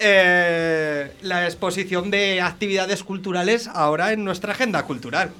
[0.00, 5.30] eh, la exposición de actividades culturales ahora en nuestra agenda cultural.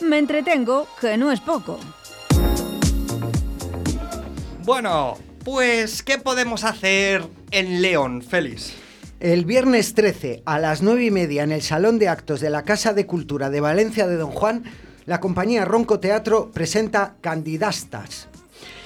[0.00, 1.80] Me entretengo, que no es poco.
[4.62, 8.85] Bueno, pues, ¿qué podemos hacer en León, Félix?
[9.18, 12.64] El viernes 13 a las 9 y media en el Salón de Actos de la
[12.64, 14.64] Casa de Cultura de Valencia de Don Juan,
[15.06, 18.28] la compañía Ronco Teatro presenta Candidastas.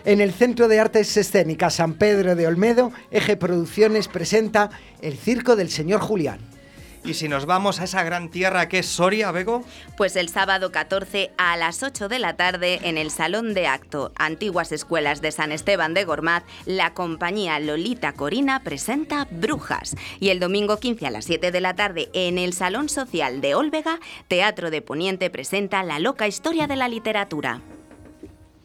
[0.06, 4.70] en el Centro de Artes Escénicas San Pedro de Olmedo, Eje Producciones presenta
[5.02, 6.57] El Circo del Señor Julián.
[7.04, 9.64] ¿Y si nos vamos a esa gran tierra que es Soria, Bego?
[9.96, 14.12] Pues el sábado 14 a las 8 de la tarde en el Salón de Acto,
[14.18, 19.96] Antiguas Escuelas de San Esteban de Gormaz, la compañía Lolita Corina presenta Brujas.
[20.20, 23.56] Y el domingo 15 a las 7 de la tarde en el Salón Social de
[23.56, 27.62] Olvega, Teatro de Poniente presenta La loca historia de la literatura.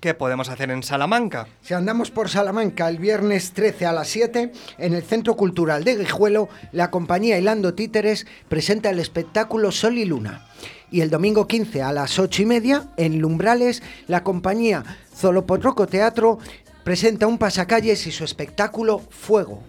[0.03, 1.47] ¿Qué podemos hacer en Salamanca?
[1.61, 5.97] Si andamos por Salamanca el viernes 13 a las 7, en el Centro Cultural de
[5.97, 10.49] Guijuelo, la compañía Hilando Títeres presenta el espectáculo Sol y Luna.
[10.91, 14.83] Y el domingo 15 a las 8 y media, en Lumbrales, la compañía
[15.15, 16.41] Zolopotroco Teatro
[16.83, 19.63] presenta un pasacalles y su espectáculo Fuego.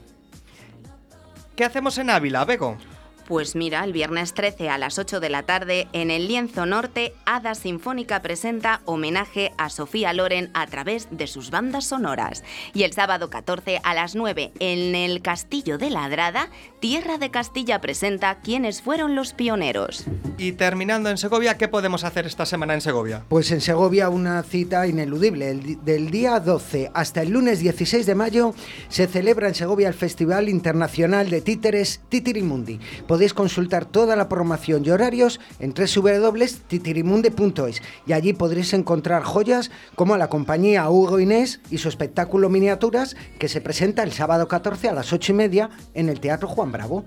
[1.56, 2.80] ¿Qué hacemos en Ávila, Bego?
[3.28, 7.14] Pues mira, el viernes 13 a las 8 de la tarde, en el Lienzo Norte,
[7.26, 12.44] Hada Sinfónica presenta homenaje a Sofía Loren a través de sus bandas sonoras.
[12.74, 16.50] Y el sábado 14 a las 9, en el Castillo de Ladrada,
[16.82, 20.04] Tierra de Castilla presenta quiénes fueron los pioneros.
[20.38, 23.24] Y terminando en Segovia, ¿qué podemos hacer esta semana en Segovia?
[23.30, 25.50] Pues en Segovia una cita ineludible.
[25.50, 28.54] El di- del día 12 hasta el lunes 16 de mayo
[28.90, 32.80] se celebra en Segovia el Festival Internacional de Títeres Titirimundi.
[33.14, 40.18] Podéis consultar toda la programación y horarios en www.titirimundi.es y allí podréis encontrar joyas como
[40.18, 44.94] la compañía Hugo Inés y su espectáculo Miniaturas que se presenta el sábado 14 a
[44.94, 47.06] las 8 y media en el Teatro Juan Bravo.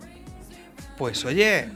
[0.97, 1.73] Pues oye,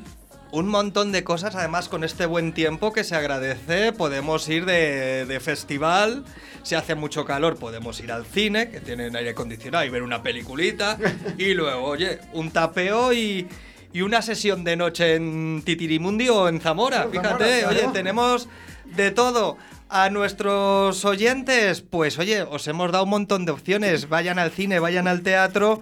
[0.53, 5.26] un montón de cosas, además con este buen tiempo que se agradece, podemos ir de,
[5.26, 6.24] de festival,
[6.62, 10.22] si hace mucho calor podemos ir al cine, que tienen aire acondicionado y ver una
[10.22, 10.97] peliculita,
[11.37, 13.49] y luego, oye, un tapeo y,
[13.93, 18.49] y una sesión de noche en Titirimundi o en Zamora, fíjate, Zamora, oye, tenemos
[18.84, 19.57] de todo.
[19.88, 24.78] A nuestros oyentes, pues oye, os hemos dado un montón de opciones, vayan al cine,
[24.78, 25.80] vayan al teatro.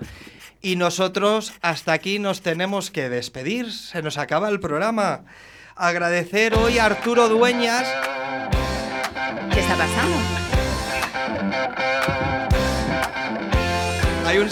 [0.63, 3.71] Y nosotros hasta aquí nos tenemos que despedir.
[3.71, 5.25] Se nos acaba el programa.
[5.77, 7.87] Agradecer hoy a Arturo Dueñas.
[9.53, 10.17] ¿Qué está pasando?
[14.27, 14.49] Hay un.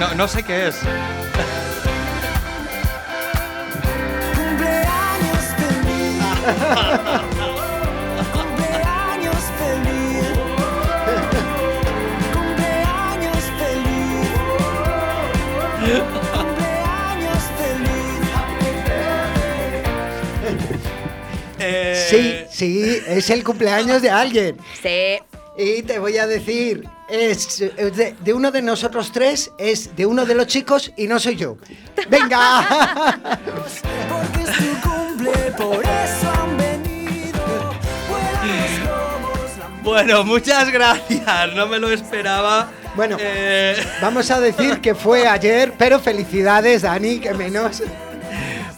[0.00, 0.76] No, no sé qué es.
[4.34, 6.24] Cumpleaños feliz.
[8.32, 10.28] Cumpleaños feliz.
[12.32, 14.28] Cumpleaños feliz.
[16.34, 18.20] Cumpleaños feliz.
[21.58, 24.56] Eh, Sí, sí, es el cumpleaños de alguien.
[24.82, 25.18] Sí.
[25.56, 30.24] Y te voy a decir, es de, de uno de nosotros tres, es de uno
[30.24, 31.56] de los chicos y no soy yo.
[32.08, 33.18] ¡Venga!
[34.08, 37.40] Porque es tu cumple, por eso han venido.
[39.82, 41.54] Bueno, muchas gracias.
[41.54, 42.68] No me lo esperaba.
[42.94, 47.82] Bueno, Eh, vamos a decir que fue ayer, pero felicidades, Dani, que menos.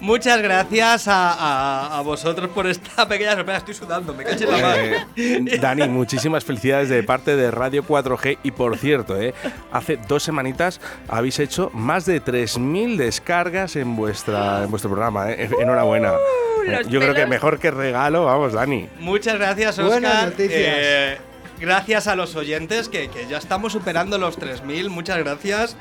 [0.02, 3.58] Muchas gracias a, a- a vosotros por esta pequeña sorpresa.
[3.58, 4.76] Estoy sudando, me caché la mano.
[5.16, 8.38] Eh, Dani, muchísimas felicidades de parte de Radio 4G.
[8.42, 9.32] Y por cierto, eh,
[9.72, 15.30] hace dos semanitas habéis hecho más de 3.000 descargas en, vuestra, en vuestro programa.
[15.30, 15.48] eh.
[15.60, 16.12] Enhorabuena.
[16.12, 16.18] Uh,
[16.64, 18.88] Eh, Yo creo que mejor que regalo, vamos, Dani.
[19.00, 19.86] Muchas gracias, Oscar.
[20.00, 20.52] Buenas noticias.
[20.52, 21.18] Eh,
[21.58, 24.88] gracias a los oyentes, que, que ya estamos superando los 3.000.
[24.88, 25.76] Muchas gracias.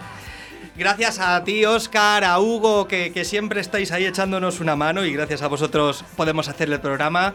[0.78, 5.12] Gracias a ti, Oscar, a Hugo, que, que siempre estáis ahí echándonos una mano y
[5.14, 7.34] gracias a vosotros podemos hacer el programa.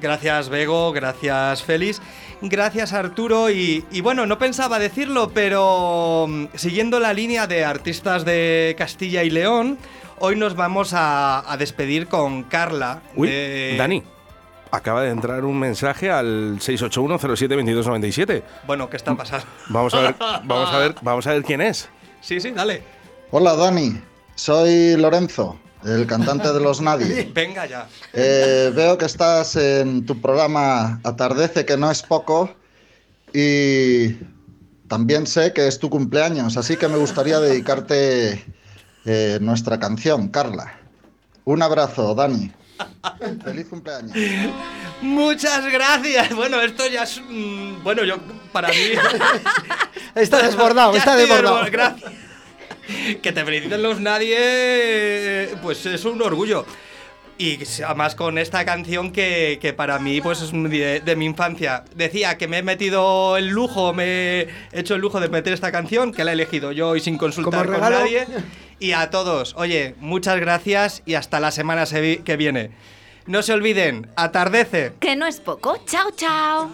[0.00, 2.02] Gracias, Bego, gracias, Félix.
[2.42, 3.48] Gracias, Arturo.
[3.48, 9.22] Y, y bueno, no pensaba decirlo, pero mm, siguiendo la línea de artistas de Castilla
[9.22, 9.78] y León,
[10.18, 13.00] hoy nos vamos a, a despedir con Carla.
[13.14, 14.02] Uy, de- Dani.
[14.72, 18.42] acaba de entrar un mensaje al 681072297.
[18.66, 19.46] Bueno, ¿qué está pasando?
[19.68, 21.88] Vamos a ver, vamos a ver, vamos a ver quién es.
[22.24, 22.82] Sí, sí, dale.
[23.32, 24.00] Hola Dani,
[24.34, 27.30] soy Lorenzo, el cantante de Los Nadie.
[27.34, 27.86] Venga ya.
[28.14, 32.48] Eh, veo que estás en tu programa Atardece, que no es poco,
[33.34, 34.14] y
[34.88, 38.42] también sé que es tu cumpleaños, así que me gustaría dedicarte
[39.04, 40.80] eh, nuestra canción, Carla.
[41.44, 42.50] Un abrazo, Dani.
[43.44, 44.12] Feliz cumpleaños.
[45.02, 46.34] Muchas gracias.
[46.34, 47.20] Bueno, esto ya es.
[47.28, 48.16] mm, bueno, yo,
[48.52, 48.74] para mí.
[50.14, 51.62] Está desbordado, está desbordado.
[51.64, 52.12] desbor- Gracias.
[53.22, 56.64] Que te feliciten los nadie, pues es un orgullo.
[57.36, 61.24] Y además con esta canción que, que para mí pues es un de, de mi
[61.24, 61.82] infancia.
[61.96, 65.72] Decía que me he metido el lujo, me he hecho el lujo de meter esta
[65.72, 68.24] canción, que la he elegido yo y sin consultar con nadie.
[68.78, 72.70] Y a todos, oye, muchas gracias y hasta la semana se- que viene.
[73.26, 74.92] No se olviden, atardece.
[75.00, 75.78] Que no es poco.
[75.86, 76.70] Chao, chao.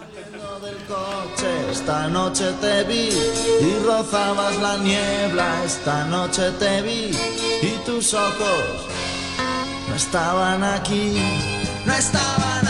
[0.87, 7.11] coche, esta noche te vi y rozabas la niebla, esta noche te vi
[7.61, 8.87] y tus ojos
[9.87, 11.21] no estaban aquí,
[11.85, 12.67] no estaban